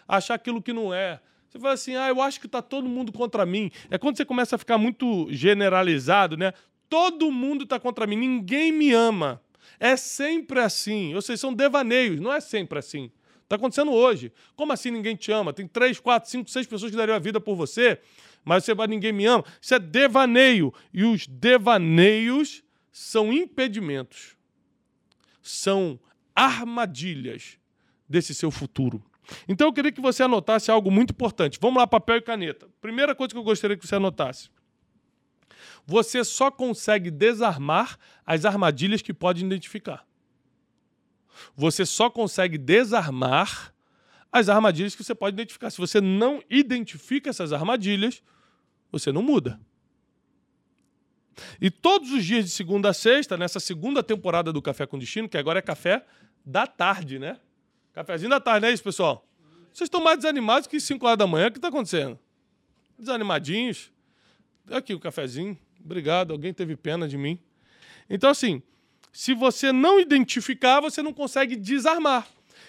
achar 0.06 0.34
aquilo 0.34 0.60
que 0.60 0.72
não 0.72 0.92
é. 0.92 1.20
Você 1.48 1.58
fala 1.58 1.72
assim, 1.72 1.96
ah, 1.96 2.08
eu 2.08 2.20
acho 2.20 2.38
que 2.38 2.46
está 2.46 2.60
todo 2.60 2.88
mundo 2.88 3.12
contra 3.12 3.46
mim. 3.46 3.70
É 3.90 3.96
quando 3.96 4.16
você 4.16 4.24
começa 4.24 4.56
a 4.56 4.58
ficar 4.58 4.76
muito 4.76 5.26
generalizado, 5.30 6.36
né? 6.36 6.52
Todo 6.88 7.30
mundo 7.30 7.64
está 7.64 7.78
contra 7.80 8.06
mim, 8.06 8.16
ninguém 8.16 8.72
me 8.72 8.92
ama. 8.92 9.42
É 9.78 9.96
sempre 9.96 10.60
assim. 10.60 11.14
Ou 11.14 11.22
seja, 11.22 11.38
são 11.38 11.52
devaneios, 11.52 12.20
não 12.20 12.32
é 12.32 12.40
sempre 12.40 12.78
assim. 12.78 13.10
Está 13.42 13.56
acontecendo 13.56 13.92
hoje. 13.92 14.32
Como 14.56 14.72
assim 14.72 14.90
ninguém 14.90 15.14
te 15.14 15.30
ama? 15.30 15.52
Tem 15.52 15.66
três, 15.66 16.00
quatro, 16.00 16.28
cinco, 16.28 16.50
seis 16.50 16.66
pessoas 16.66 16.90
que 16.90 16.96
dariam 16.96 17.14
a 17.14 17.20
vida 17.20 17.40
por 17.40 17.54
você, 17.54 18.00
mas 18.44 18.64
você 18.64 18.74
vai, 18.74 18.86
ninguém 18.86 19.12
me 19.12 19.24
ama. 19.26 19.44
Isso 19.60 19.74
é 19.74 19.78
devaneio. 19.78 20.72
E 20.92 21.04
os 21.04 21.26
devaneios 21.26 22.64
são 22.90 23.32
impedimentos, 23.32 24.36
são 25.42 25.98
armadilhas 26.34 27.58
desse 28.08 28.34
seu 28.34 28.50
futuro. 28.50 29.04
Então 29.48 29.68
eu 29.68 29.72
queria 29.72 29.92
que 29.92 30.00
você 30.00 30.22
anotasse 30.22 30.70
algo 30.70 30.90
muito 30.90 31.10
importante. 31.10 31.58
Vamos 31.60 31.78
lá, 31.78 31.86
papel 31.86 32.16
e 32.16 32.22
caneta. 32.22 32.68
Primeira 32.80 33.14
coisa 33.14 33.32
que 33.32 33.38
eu 33.38 33.42
gostaria 33.42 33.76
que 33.76 33.86
você 33.86 33.96
anotasse. 33.96 34.48
Você 35.86 36.24
só 36.24 36.50
consegue 36.50 37.10
desarmar 37.10 37.96
as 38.24 38.44
armadilhas 38.44 39.00
que 39.02 39.14
pode 39.14 39.44
identificar. 39.44 40.04
Você 41.54 41.86
só 41.86 42.10
consegue 42.10 42.58
desarmar 42.58 43.72
as 44.32 44.48
armadilhas 44.48 44.96
que 44.96 45.04
você 45.04 45.14
pode 45.14 45.34
identificar. 45.34 45.70
Se 45.70 45.78
você 45.78 46.00
não 46.00 46.42
identifica 46.50 47.30
essas 47.30 47.52
armadilhas, 47.52 48.22
você 48.90 49.12
não 49.12 49.22
muda. 49.22 49.60
E 51.60 51.70
todos 51.70 52.10
os 52.12 52.24
dias 52.24 52.46
de 52.46 52.50
segunda 52.50 52.90
a 52.90 52.94
sexta, 52.94 53.36
nessa 53.36 53.60
segunda 53.60 54.02
temporada 54.02 54.52
do 54.52 54.60
Café 54.62 54.86
com 54.86 54.98
Destino, 54.98 55.28
que 55.28 55.38
agora 55.38 55.58
é 55.58 55.62
café 55.62 56.04
da 56.44 56.66
tarde, 56.66 57.18
né? 57.18 57.38
Cafézinho 57.92 58.30
da 58.30 58.40
tarde, 58.40 58.62
não 58.62 58.68
é 58.68 58.72
isso, 58.72 58.82
pessoal? 58.82 59.26
Vocês 59.72 59.86
estão 59.86 60.02
mais 60.02 60.18
desanimados 60.18 60.66
que 60.66 60.80
5 60.80 61.06
horas 61.06 61.18
da 61.18 61.26
manhã. 61.26 61.48
O 61.48 61.52
que 61.52 61.58
está 61.58 61.68
acontecendo? 61.68 62.18
Desanimadinhos. 62.98 63.92
Aqui 64.70 64.94
o 64.94 65.00
cafezinho. 65.00 65.58
Obrigado, 65.86 66.32
alguém 66.32 66.52
teve 66.52 66.76
pena 66.76 67.06
de 67.06 67.16
mim. 67.16 67.38
Então, 68.10 68.28
assim, 68.28 68.60
se 69.12 69.32
você 69.32 69.70
não 69.70 70.00
identificar, 70.00 70.80
você 70.80 71.00
não 71.00 71.12
consegue 71.12 71.54
desarmar. 71.54 72.26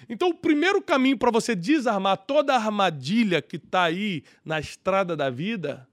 Então, 0.07 0.29
o 0.29 0.35
primeiro 0.35 0.79
caminho 0.79 1.17
para 1.17 1.31
você 1.31 1.55
desarmar 1.55 2.15
toda 2.17 2.53
a 2.53 2.57
armadilha 2.57 3.41
que 3.41 3.55
está 3.55 3.85
aí 3.85 4.23
na 4.45 4.59
estrada 4.59 5.15
da 5.15 5.31
vida, 5.31 5.87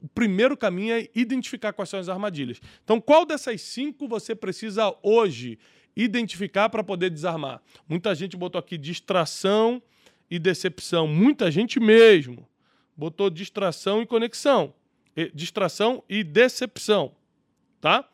o 0.00 0.08
primeiro 0.08 0.56
caminho 0.56 0.94
é 0.94 1.10
identificar 1.14 1.74
quais 1.74 1.90
são 1.90 2.00
as 2.00 2.08
armadilhas. 2.08 2.58
Então, 2.82 3.02
qual 3.02 3.26
dessas 3.26 3.60
cinco 3.60 4.08
você 4.08 4.34
precisa 4.34 4.96
hoje 5.02 5.58
identificar 5.94 6.70
para 6.70 6.82
poder 6.82 7.10
desarmar? 7.10 7.60
Muita 7.86 8.14
gente 8.14 8.34
botou 8.34 8.58
aqui 8.58 8.78
distração 8.78 9.82
e 10.30 10.38
decepção. 10.38 11.06
Muita 11.06 11.50
gente 11.50 11.78
mesmo 11.78 12.48
botou 12.96 13.28
distração 13.28 14.00
e 14.00 14.06
conexão 14.06 14.72
distração 15.34 16.02
e 16.08 16.22
decepção, 16.22 17.12
tá? 17.80 18.04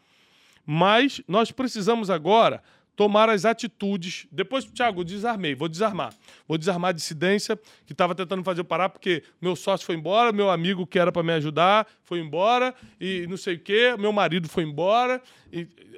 Mas 0.64 1.20
nós 1.26 1.50
precisamos 1.50 2.08
agora 2.10 2.62
tomar 2.94 3.28
as 3.28 3.44
atitudes. 3.44 4.26
Depois, 4.30 4.64
Thiago, 4.64 5.04
desarmei, 5.04 5.54
vou 5.54 5.68
desarmar. 5.68 6.14
Vou 6.46 6.56
desarmar 6.56 6.90
a 6.90 6.92
dissidência 6.92 7.58
que 7.86 7.92
estava 7.92 8.14
tentando 8.14 8.44
fazer 8.44 8.60
eu 8.60 8.64
parar 8.64 8.88
porque 8.88 9.22
meu 9.40 9.56
sócio 9.56 9.84
foi 9.86 9.96
embora, 9.96 10.32
meu 10.32 10.50
amigo 10.50 10.86
que 10.86 10.98
era 10.98 11.10
para 11.10 11.22
me 11.22 11.32
ajudar 11.32 11.86
foi 12.04 12.20
embora 12.20 12.74
e 13.00 13.26
não 13.26 13.36
sei 13.36 13.56
o 13.56 13.58
quê, 13.58 13.96
meu 13.98 14.12
marido 14.12 14.48
foi 14.48 14.64
embora. 14.64 15.20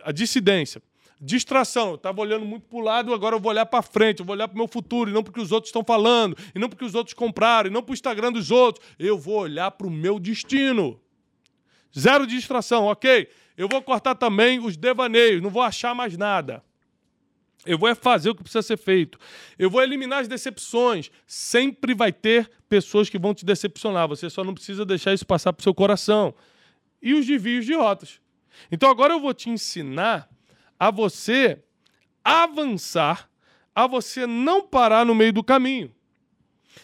A 0.02 0.12
dissidência. 0.12 0.80
Distração, 1.26 1.88
eu 1.88 1.94
estava 1.94 2.20
olhando 2.20 2.44
muito 2.44 2.66
para 2.68 2.78
o 2.78 2.82
lado, 2.82 3.14
agora 3.14 3.34
eu 3.34 3.40
vou 3.40 3.50
olhar 3.50 3.64
para 3.64 3.80
frente, 3.80 4.20
eu 4.20 4.26
vou 4.26 4.34
olhar 4.34 4.46
para 4.46 4.56
o 4.56 4.58
meu 4.58 4.68
futuro, 4.68 5.08
e 5.08 5.12
não 5.14 5.22
porque 5.22 5.40
os 5.40 5.52
outros 5.52 5.70
estão 5.70 5.82
falando, 5.82 6.36
e 6.54 6.58
não 6.58 6.68
porque 6.68 6.84
os 6.84 6.94
outros 6.94 7.14
compraram, 7.14 7.70
e 7.70 7.72
não 7.72 7.82
para 7.82 7.92
o 7.92 7.94
Instagram 7.94 8.30
dos 8.30 8.50
outros. 8.50 8.86
Eu 8.98 9.16
vou 9.16 9.38
olhar 9.38 9.70
para 9.70 9.86
o 9.86 9.90
meu 9.90 10.20
destino. 10.20 11.00
Zero 11.98 12.26
distração, 12.26 12.84
ok? 12.84 13.26
Eu 13.56 13.68
vou 13.68 13.80
cortar 13.80 14.14
também 14.16 14.58
os 14.58 14.76
devaneios, 14.76 15.40
não 15.40 15.48
vou 15.48 15.62
achar 15.62 15.94
mais 15.94 16.14
nada. 16.14 16.62
Eu 17.64 17.78
vou 17.78 17.88
é 17.88 17.94
fazer 17.94 18.28
o 18.28 18.34
que 18.34 18.42
precisa 18.42 18.60
ser 18.60 18.76
feito. 18.76 19.18
Eu 19.58 19.70
vou 19.70 19.82
eliminar 19.82 20.18
as 20.18 20.28
decepções. 20.28 21.10
Sempre 21.26 21.94
vai 21.94 22.12
ter 22.12 22.50
pessoas 22.68 23.08
que 23.08 23.18
vão 23.18 23.32
te 23.32 23.46
decepcionar. 23.46 24.06
Você 24.08 24.28
só 24.28 24.44
não 24.44 24.52
precisa 24.52 24.84
deixar 24.84 25.14
isso 25.14 25.26
passar 25.26 25.54
para 25.54 25.62
o 25.62 25.64
seu 25.64 25.72
coração. 25.72 26.34
E 27.00 27.14
os 27.14 27.24
desvios 27.24 27.64
de 27.64 27.72
rotas. 27.72 28.20
Então 28.70 28.90
agora 28.90 29.14
eu 29.14 29.20
vou 29.20 29.32
te 29.32 29.48
ensinar 29.48 30.28
a 30.84 30.90
você 30.90 31.64
avançar, 32.22 33.30
a 33.74 33.86
você 33.86 34.26
não 34.26 34.60
parar 34.68 35.06
no 35.06 35.14
meio 35.14 35.32
do 35.32 35.42
caminho, 35.42 35.90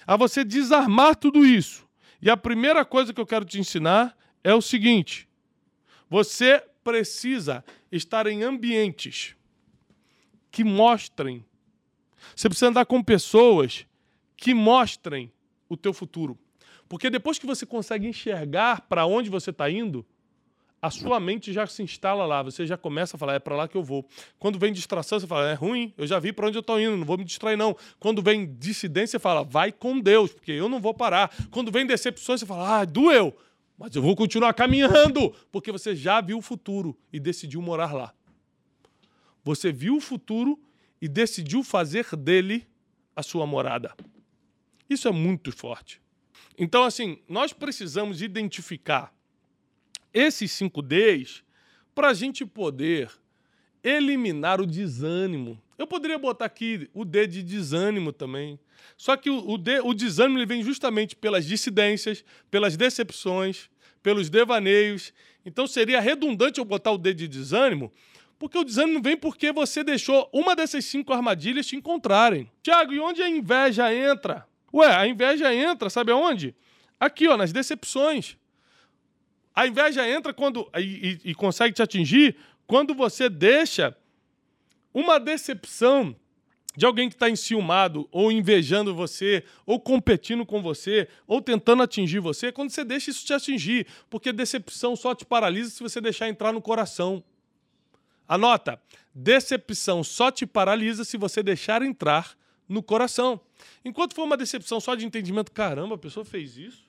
a 0.07 0.17
você 0.17 0.43
desarmar 0.43 1.17
tudo 1.17 1.45
isso. 1.45 1.87
E 2.23 2.31
a 2.31 2.37
primeira 2.37 2.83
coisa 2.83 3.13
que 3.13 3.21
eu 3.21 3.27
quero 3.27 3.45
te 3.45 3.61
ensinar 3.61 4.17
é 4.43 4.55
o 4.55 4.63
seguinte: 4.63 5.29
você 6.09 6.65
precisa 6.83 7.63
estar 7.93 8.27
em 8.27 8.43
ambientes 8.43 9.37
que 10.51 10.65
mostrem. 10.65 11.45
Você 12.35 12.49
precisa 12.49 12.69
andar 12.69 12.87
com 12.87 13.03
pessoas 13.03 13.87
que 14.35 14.55
mostrem 14.55 15.31
o 15.69 15.77
teu 15.77 15.93
futuro. 15.93 16.39
Porque 16.89 17.11
depois 17.11 17.39
que 17.39 17.47
você 17.47 17.67
consegue 17.67 18.07
enxergar 18.07 18.81
para 18.89 19.05
onde 19.05 19.29
você 19.29 19.51
está 19.51 19.71
indo, 19.71 20.07
a 20.83 20.91
sua 20.91 21.21
mente 21.21 21.53
já 21.53 21.67
se 21.67 21.83
instala 21.83 22.25
lá, 22.25 22.43
você 22.43 22.67
já 22.67 22.77
começa 22.77 23.17
a 23.17 23.19
falar, 23.19 23.35
é 23.35 23.39
para 23.39 23.55
lá 23.55 23.69
que 23.69 23.77
eu 23.77 23.83
vou. 23.83 24.07
Quando 24.39 24.59
vem 24.59 24.73
distração, 24.73 25.21
você 25.21 25.27
fala, 25.27 25.51
é 25.51 25.55
ruim, 25.55 25.93
eu 25.99 26.07
já 26.07 26.19
vi 26.19 26.33
para 26.33 26.47
onde 26.47 26.57
eu 26.57 26.61
estou 26.61 26.81
indo, 26.81 26.97
não 26.97 27.05
vou 27.05 27.19
me 27.19 27.25
distrair 27.25 27.57
não. 27.57 27.77
Quando 27.99 28.23
vem 28.23 28.55
dissidência, 28.55 29.19
você 29.19 29.23
fala, 29.23 29.45
vai 29.45 29.73
com 29.73 30.01
Deus, 30.01 30.33
porque 30.33 30.53
eu 30.53 30.69
não 30.69 30.81
vou 30.81 30.95
parar. 30.95 31.31
Quando 31.51 31.71
vem 31.71 31.87
decepções, 31.87 32.41
você 32.41 32.47
fala, 32.47 32.81
ah, 32.81 32.85
doeu, 32.85 33.37
mas 33.77 33.95
eu 33.95 34.01
vou 34.01 34.17
continuar 34.17 34.55
caminhando, 34.55 35.35
porque 35.53 35.71
você 35.71 35.95
já 35.95 36.21
viu 36.21 36.39
o 36.39 36.43
futuro 36.43 36.97
e 37.13 37.21
decidiu 37.21 37.61
morar 37.61 37.93
lá. 37.93 38.15
Você 39.45 39.71
viu 39.73 39.97
o 39.97 40.01
futuro 40.01 40.59
e 41.01 41.09
decidiu 41.09 41.63
fazer 41.63 42.07
dele 42.17 42.67
a 43.15 43.23
sua 43.23 43.47
morada. 43.47 43.95
Isso 44.89 45.09
é 45.09 45.13
muito 45.13 45.53
forte. 45.53 46.01
Então, 46.59 46.85
assim, 46.85 47.19
nós 47.29 47.53
precisamos 47.53 48.23
identificar 48.23 49.15
esses 50.13 50.51
cinco 50.53 50.83
Ds 50.83 51.43
para 51.95 52.09
a 52.09 52.15
gente 52.15 52.45
poder 52.47 53.11
eliminar 53.83 54.61
o 54.61 54.67
desânimo. 54.67 55.61
Eu 55.79 55.87
poderia 55.87 56.19
botar 56.19 56.45
aqui 56.45 56.89
o 56.93 57.05
D 57.05 57.27
de 57.27 57.43
desânimo 57.43 58.13
também. 58.13 58.59
Só 58.97 59.17
que 59.17 59.31
o, 59.31 59.51
o, 59.51 59.57
D, 59.57 59.81
o 59.81 59.95
desânimo 59.95 60.39
ele 60.39 60.47
vem 60.47 60.63
justamente 60.63 61.17
pelas 61.17 61.47
dissidências, 61.47 62.25
pelas 62.51 62.77
decepções, 62.77 63.71
pelos 64.03 64.29
devaneios. 64.29 65.13
Então 65.45 65.67
seria 65.67 66.01
redundante 66.01 66.59
eu 66.59 66.65
botar 66.65 66.93
o 66.93 66.99
D 66.99 67.15
de 67.15 67.27
desânimo, 67.27 67.93
porque 68.39 68.59
o 68.59 68.65
desânimo 68.65 69.01
vem 69.03 69.17
porque 69.17 69.53
você 69.53 69.83
deixou 69.83 70.29
uma 70.33 70.55
dessas 70.55 70.85
cinco 70.85 71.13
armadilhas 71.13 71.67
te 71.67 71.77
encontrarem. 71.77 72.51
Tiago, 72.63 72.93
e 72.93 73.01
onde 73.01 73.23
a 73.23 73.29
inveja 73.29 73.93
entra? 73.95 74.47
Ué, 74.73 74.95
a 74.95 75.07
inveja 75.07 75.55
entra, 75.55 75.91
sabe 75.91 76.13
aonde? 76.13 76.55
Aqui, 76.99 77.27
ó, 77.27 77.37
nas 77.37 77.53
decepções. 77.53 78.37
A 79.61 79.67
inveja 79.67 80.09
entra 80.09 80.33
quando 80.33 80.71
e, 80.75 81.21
e, 81.23 81.31
e 81.33 81.35
consegue 81.35 81.75
te 81.75 81.83
atingir 81.83 82.35
quando 82.67 82.95
você 82.95 83.29
deixa 83.29 83.95
uma 84.95 85.21
decepção 85.21 86.17
de 86.75 86.87
alguém 86.87 87.11
que 87.11 87.15
está 87.15 87.29
enciumado, 87.29 88.09
ou 88.11 88.33
invejando 88.33 88.95
você, 88.95 89.45
ou 89.67 89.79
competindo 89.79 90.47
com 90.47 90.63
você, 90.63 91.07
ou 91.27 91.43
tentando 91.43 91.83
atingir 91.83 92.21
você, 92.21 92.51
quando 92.51 92.71
você 92.71 92.83
deixa 92.83 93.11
isso 93.11 93.27
te 93.27 93.35
atingir. 93.35 93.87
Porque 94.09 94.33
decepção 94.33 94.97
só 94.97 95.15
te 95.15 95.27
paralisa 95.27 95.69
se 95.69 95.83
você 95.83 96.01
deixar 96.01 96.31
entrar 96.31 96.55
no 96.55 96.63
coração. 96.63 97.23
Anota: 98.27 98.81
decepção 99.15 100.03
só 100.03 100.31
te 100.31 100.47
paralisa 100.47 101.05
se 101.05 101.19
você 101.19 101.43
deixar 101.43 101.83
entrar 101.83 102.35
no 102.67 102.83
coração. 102.83 103.39
Enquanto 103.85 104.15
for 104.15 104.23
uma 104.23 104.39
decepção 104.39 104.81
só 104.81 104.95
de 104.95 105.05
entendimento, 105.05 105.53
caramba, 105.53 105.97
a 105.97 105.99
pessoa 105.99 106.25
fez 106.25 106.57
isso, 106.57 106.89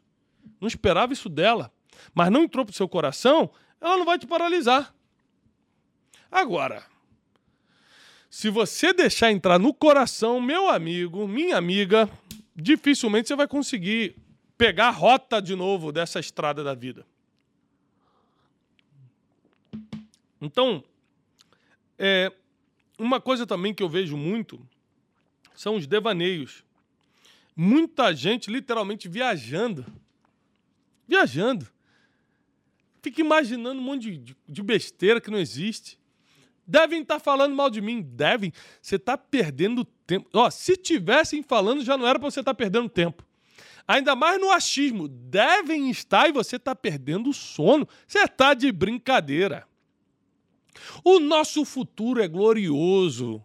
não 0.57 0.69
esperava 0.69 1.11
isso 1.11 1.27
dela 1.27 1.69
mas 2.13 2.31
não 2.31 2.43
entrou 2.43 2.65
para 2.65 2.71
o 2.71 2.75
seu 2.75 2.87
coração, 2.87 3.49
ela 3.79 3.97
não 3.97 4.05
vai 4.05 4.17
te 4.17 4.27
paralisar. 4.27 4.93
Agora, 6.31 6.85
se 8.29 8.49
você 8.49 8.93
deixar 8.93 9.31
entrar 9.31 9.59
no 9.59 9.73
coração, 9.73 10.39
meu 10.39 10.69
amigo, 10.69 11.27
minha 11.27 11.57
amiga, 11.57 12.09
dificilmente 12.55 13.27
você 13.27 13.35
vai 13.35 13.47
conseguir 13.47 14.15
pegar 14.57 14.87
a 14.87 14.91
rota 14.91 15.41
de 15.41 15.55
novo 15.55 15.91
dessa 15.91 16.19
estrada 16.19 16.63
da 16.63 16.73
vida. 16.73 17.05
Então, 20.39 20.83
é, 21.99 22.31
uma 22.97 23.19
coisa 23.19 23.45
também 23.45 23.73
que 23.73 23.83
eu 23.83 23.89
vejo 23.89 24.15
muito 24.15 24.65
são 25.53 25.75
os 25.75 25.85
devaneios. 25.85 26.63
Muita 27.55 28.13
gente 28.15 28.49
literalmente 28.49 29.09
viajando. 29.09 29.85
Viajando 31.07 31.67
fica 33.01 33.21
imaginando 33.21 33.81
um 33.81 33.83
monte 33.83 34.17
de, 34.17 34.35
de 34.47 34.63
besteira 34.63 35.19
que 35.19 35.31
não 35.31 35.39
existe. 35.39 35.99
Devem 36.65 37.01
estar 37.01 37.15
tá 37.15 37.19
falando 37.19 37.55
mal 37.55 37.69
de 37.69 37.81
mim. 37.81 38.01
Devem. 38.01 38.53
Você 38.81 38.95
está 38.95 39.17
perdendo 39.17 39.83
tempo. 39.83 40.29
Ó, 40.33 40.49
se 40.49 40.77
tivessem 40.77 41.43
falando, 41.43 41.83
já 41.83 41.97
não 41.97 42.07
era 42.07 42.19
para 42.19 42.29
você 42.29 42.39
estar 42.39 42.53
tá 42.53 42.57
perdendo 42.57 42.87
tempo. 42.87 43.25
Ainda 43.87 44.15
mais 44.15 44.39
no 44.39 44.51
achismo. 44.51 45.07
Devem 45.07 45.89
estar 45.89 46.29
e 46.29 46.31
você 46.31 46.55
está 46.55 46.75
perdendo 46.75 47.29
o 47.29 47.33
sono. 47.33 47.87
Você 48.07 48.19
está 48.19 48.53
de 48.53 48.71
brincadeira. 48.71 49.67
O 51.03 51.19
nosso 51.19 51.65
futuro 51.65 52.21
é 52.21 52.27
glorioso. 52.27 53.43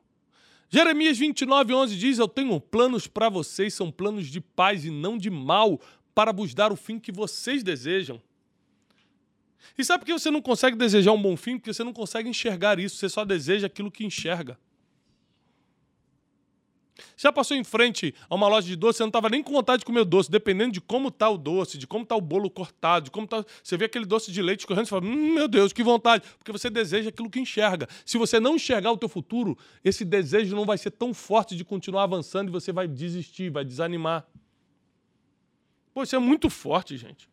Jeremias 0.68 1.18
29, 1.18 1.74
11 1.74 1.96
diz: 1.96 2.18
Eu 2.18 2.28
tenho 2.28 2.60
planos 2.60 3.06
para 3.06 3.28
vocês, 3.28 3.74
são 3.74 3.90
planos 3.90 4.26
de 4.26 4.40
paz 4.40 4.84
e 4.84 4.90
não 4.90 5.16
de 5.16 5.30
mal, 5.30 5.80
para 6.14 6.32
vos 6.32 6.54
dar 6.54 6.72
o 6.72 6.76
fim 6.76 6.98
que 6.98 7.12
vocês 7.12 7.62
desejam. 7.62 8.20
E 9.76 9.84
sabe 9.84 10.00
por 10.00 10.06
que 10.06 10.12
você 10.12 10.30
não 10.30 10.42
consegue 10.42 10.76
desejar 10.76 11.12
um 11.12 11.20
bom 11.20 11.36
fim? 11.36 11.58
Porque 11.58 11.72
você 11.72 11.84
não 11.84 11.92
consegue 11.92 12.28
enxergar 12.28 12.78
isso, 12.78 12.96
você 12.96 13.08
só 13.08 13.24
deseja 13.24 13.66
aquilo 13.66 13.90
que 13.90 14.04
enxerga. 14.04 14.58
Já 17.16 17.32
passou 17.32 17.56
em 17.56 17.64
frente 17.64 18.14
a 18.28 18.34
uma 18.34 18.48
loja 18.48 18.66
de 18.66 18.76
doce, 18.76 18.98
você 18.98 19.02
não 19.02 19.08
estava 19.08 19.28
nem 19.28 19.42
com 19.42 19.52
vontade 19.52 19.80
de 19.80 19.84
comer 19.84 20.00
o 20.00 20.04
doce, 20.04 20.30
dependendo 20.30 20.72
de 20.72 20.80
como 20.80 21.08
está 21.08 21.28
o 21.28 21.36
doce, 21.36 21.78
de 21.78 21.86
como 21.86 22.02
está 22.02 22.16
o 22.16 22.20
bolo 22.20 22.50
cortado, 22.50 23.06
de 23.06 23.10
como 23.10 23.26
tá... 23.26 23.44
Você 23.62 23.76
vê 23.76 23.86
aquele 23.86 24.04
doce 24.04 24.32
de 24.32 24.40
leite 24.40 24.66
correndo 24.66 24.86
e 24.86 24.88
fala, 24.88 25.04
hum, 25.04 25.34
meu 25.34 25.48
Deus, 25.48 25.72
que 25.72 25.82
vontade, 25.82 26.24
porque 26.38 26.52
você 26.52 26.70
deseja 26.70 27.10
aquilo 27.10 27.30
que 27.30 27.40
enxerga. 27.40 27.88
Se 28.04 28.18
você 28.18 28.40
não 28.40 28.56
enxergar 28.56 28.92
o 28.92 28.96
teu 28.96 29.08
futuro, 29.08 29.56
esse 29.84 30.04
desejo 30.04 30.54
não 30.56 30.64
vai 30.64 30.78
ser 30.78 30.90
tão 30.90 31.12
forte 31.12 31.56
de 31.56 31.64
continuar 31.64 32.04
avançando 32.04 32.48
e 32.48 32.52
você 32.52 32.72
vai 32.72 32.88
desistir, 32.88 33.50
vai 33.50 33.64
desanimar. 33.64 34.26
Pô, 35.92 36.02
isso 36.02 36.16
é 36.16 36.18
muito 36.18 36.50
forte, 36.50 36.96
gente. 36.96 37.28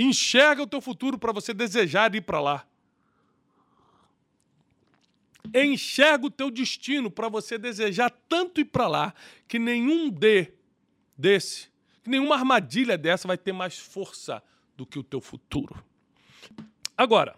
Enxerga 0.00 0.62
o 0.62 0.66
teu 0.66 0.80
futuro 0.80 1.18
para 1.18 1.32
você 1.32 1.52
desejar 1.52 2.14
ir 2.14 2.20
para 2.20 2.40
lá. 2.40 2.64
Enxerga 5.52 6.26
o 6.26 6.30
teu 6.30 6.52
destino 6.52 7.10
para 7.10 7.28
você 7.28 7.58
desejar 7.58 8.08
tanto 8.28 8.60
ir 8.60 8.66
para 8.66 8.86
lá 8.86 9.12
que 9.48 9.58
nenhum 9.58 10.08
D 10.08 10.52
desse, 11.16 11.68
que 12.04 12.10
nenhuma 12.10 12.36
armadilha 12.36 12.96
dessa 12.96 13.26
vai 13.26 13.36
ter 13.36 13.52
mais 13.52 13.76
força 13.76 14.40
do 14.76 14.86
que 14.86 15.00
o 15.00 15.02
teu 15.02 15.20
futuro. 15.20 15.82
Agora, 16.96 17.34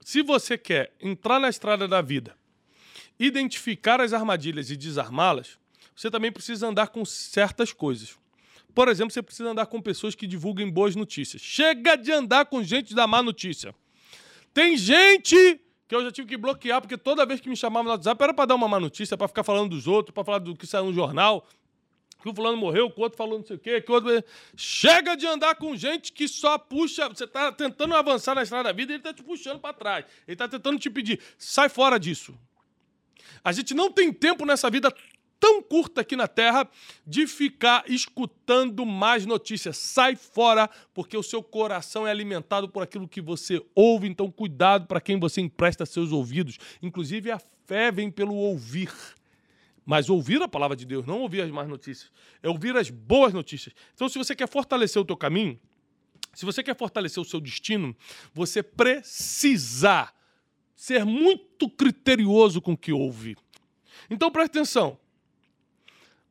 se 0.00 0.22
você 0.22 0.56
quer 0.56 0.94
entrar 1.00 1.40
na 1.40 1.48
estrada 1.48 1.88
da 1.88 2.00
vida, 2.00 2.36
identificar 3.18 4.00
as 4.00 4.12
armadilhas 4.12 4.70
e 4.70 4.76
desarmá-las, 4.76 5.58
você 5.96 6.08
também 6.08 6.30
precisa 6.30 6.68
andar 6.68 6.88
com 6.88 7.04
certas 7.04 7.72
coisas. 7.72 8.16
Por 8.74 8.88
exemplo, 8.88 9.12
você 9.12 9.22
precisa 9.22 9.50
andar 9.50 9.66
com 9.66 9.80
pessoas 9.80 10.14
que 10.14 10.26
divulguem 10.26 10.68
boas 10.68 10.96
notícias. 10.96 11.40
Chega 11.40 11.96
de 11.96 12.10
andar 12.10 12.46
com 12.46 12.62
gente 12.62 12.94
da 12.94 13.06
má 13.06 13.22
notícia. 13.22 13.74
Tem 14.52 14.76
gente 14.76 15.60
que 15.86 15.94
eu 15.94 16.02
já 16.02 16.10
tive 16.10 16.28
que 16.28 16.36
bloquear, 16.36 16.80
porque 16.80 16.96
toda 16.96 17.24
vez 17.24 17.40
que 17.40 17.48
me 17.48 17.56
chamava 17.56 17.84
no 17.84 17.90
WhatsApp 17.90 18.22
era 18.22 18.34
para 18.34 18.46
dar 18.46 18.54
uma 18.54 18.66
má 18.66 18.80
notícia, 18.80 19.16
para 19.16 19.28
ficar 19.28 19.44
falando 19.44 19.70
dos 19.70 19.86
outros, 19.86 20.14
para 20.14 20.24
falar 20.24 20.38
do 20.38 20.56
que 20.56 20.66
saiu 20.66 20.86
no 20.86 20.92
jornal, 20.92 21.46
que 22.20 22.28
o 22.28 22.34
fulano 22.34 22.56
morreu, 22.56 22.90
que 22.90 22.98
o 22.98 23.02
outro 23.02 23.18
falou 23.18 23.38
não 23.38 23.46
sei 23.46 23.56
o 23.56 23.58
quê, 23.58 23.80
que 23.80 23.90
o 23.90 23.94
outro... 23.94 24.24
Chega 24.56 25.14
de 25.14 25.26
andar 25.26 25.54
com 25.56 25.76
gente 25.76 26.12
que 26.12 26.26
só 26.26 26.56
puxa... 26.56 27.08
Você 27.08 27.24
está 27.24 27.52
tentando 27.52 27.94
avançar 27.94 28.34
na 28.34 28.42
estrada 28.42 28.64
da 28.64 28.72
vida 28.72 28.92
e 28.92 28.94
ele 28.94 29.00
está 29.00 29.12
te 29.12 29.22
puxando 29.22 29.60
para 29.60 29.74
trás. 29.74 30.04
Ele 30.26 30.34
está 30.34 30.48
tentando 30.48 30.78
te 30.78 30.88
pedir, 30.88 31.20
sai 31.36 31.68
fora 31.68 31.98
disso. 31.98 32.34
A 33.44 33.52
gente 33.52 33.74
não 33.74 33.92
tem 33.92 34.10
tempo 34.10 34.46
nessa 34.46 34.70
vida 34.70 34.90
tão 35.38 35.62
curta 35.62 36.00
aqui 36.00 36.16
na 36.16 36.28
Terra 36.28 36.68
de 37.06 37.26
ficar 37.26 37.84
escutando 37.88 38.84
mais 38.86 39.26
notícias. 39.26 39.76
Sai 39.76 40.16
fora, 40.16 40.68
porque 40.92 41.16
o 41.16 41.22
seu 41.22 41.42
coração 41.42 42.06
é 42.06 42.10
alimentado 42.10 42.68
por 42.68 42.82
aquilo 42.82 43.08
que 43.08 43.20
você 43.20 43.64
ouve. 43.74 44.08
Então, 44.08 44.30
cuidado 44.30 44.86
para 44.86 45.00
quem 45.00 45.18
você 45.18 45.40
empresta 45.40 45.86
seus 45.86 46.12
ouvidos. 46.12 46.58
Inclusive, 46.82 47.30
a 47.30 47.40
fé 47.66 47.90
vem 47.90 48.10
pelo 48.10 48.34
ouvir. 48.34 48.92
Mas 49.84 50.08
ouvir 50.08 50.40
a 50.40 50.48
palavra 50.48 50.76
de 50.76 50.86
Deus, 50.86 51.04
não 51.04 51.20
ouvir 51.20 51.42
as 51.42 51.50
más 51.50 51.68
notícias. 51.68 52.10
É 52.42 52.48
ouvir 52.48 52.76
as 52.76 52.88
boas 52.88 53.32
notícias. 53.34 53.74
Então, 53.94 54.08
se 54.08 54.16
você 54.16 54.34
quer 54.34 54.48
fortalecer 54.48 55.00
o 55.00 55.04
teu 55.04 55.16
caminho, 55.16 55.60
se 56.34 56.44
você 56.44 56.62
quer 56.62 56.76
fortalecer 56.76 57.22
o 57.22 57.24
seu 57.24 57.40
destino, 57.40 57.94
você 58.32 58.62
precisa 58.62 60.12
ser 60.74 61.04
muito 61.04 61.68
criterioso 61.68 62.60
com 62.60 62.72
o 62.72 62.76
que 62.76 62.92
ouve. 62.92 63.36
Então 64.10 64.30
preste 64.30 64.58
atenção. 64.58 64.98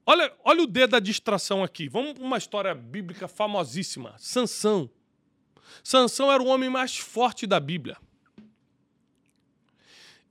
Olha, 0.06 0.34
olha 0.44 0.64
o 0.64 0.68
dedo 0.68 0.92
da 0.92 1.00
distração 1.00 1.64
aqui. 1.64 1.88
Vamos 1.88 2.14
para 2.14 2.24
uma 2.24 2.38
história 2.38 2.76
bíblica 2.76 3.28
famosíssima. 3.28 4.16
Sansão. 4.18 4.90
Sansão 5.84 6.32
era 6.32 6.44
o 6.44 6.48
homem 6.48 6.70
mais 6.70 6.98
forte 6.98 7.48
da 7.48 7.60
Bíblia. 7.60 7.98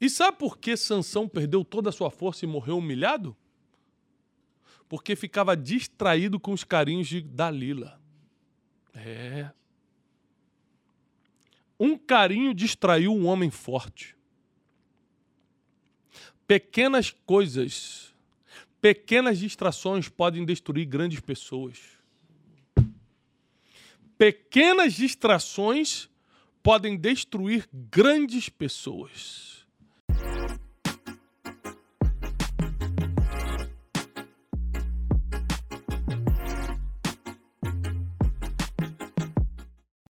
E 0.00 0.10
sabe 0.10 0.36
por 0.36 0.58
que 0.58 0.76
Sansão 0.76 1.28
perdeu 1.28 1.64
toda 1.64 1.88
a 1.88 1.92
sua 1.92 2.10
força 2.10 2.44
e 2.44 2.48
morreu 2.48 2.78
humilhado? 2.78 3.36
Porque 4.88 5.16
ficava 5.16 5.56
distraído 5.56 6.38
com 6.38 6.52
os 6.52 6.64
carinhos 6.64 7.08
de 7.08 7.22
Dalila. 7.22 8.00
É. 8.94 9.50
Um 11.80 11.96
carinho 11.96 12.52
distraiu 12.52 13.14
um 13.14 13.26
homem 13.26 13.50
forte. 13.50 14.16
Pequenas 16.46 17.10
coisas 17.10 18.11
Pequenas 18.82 19.38
distrações 19.38 20.08
podem 20.08 20.44
destruir 20.44 20.86
grandes 20.86 21.20
pessoas. 21.20 21.78
Pequenas 24.18 24.92
distrações 24.94 26.10
podem 26.64 26.96
destruir 26.96 27.68
grandes 27.72 28.48
pessoas. 28.48 29.51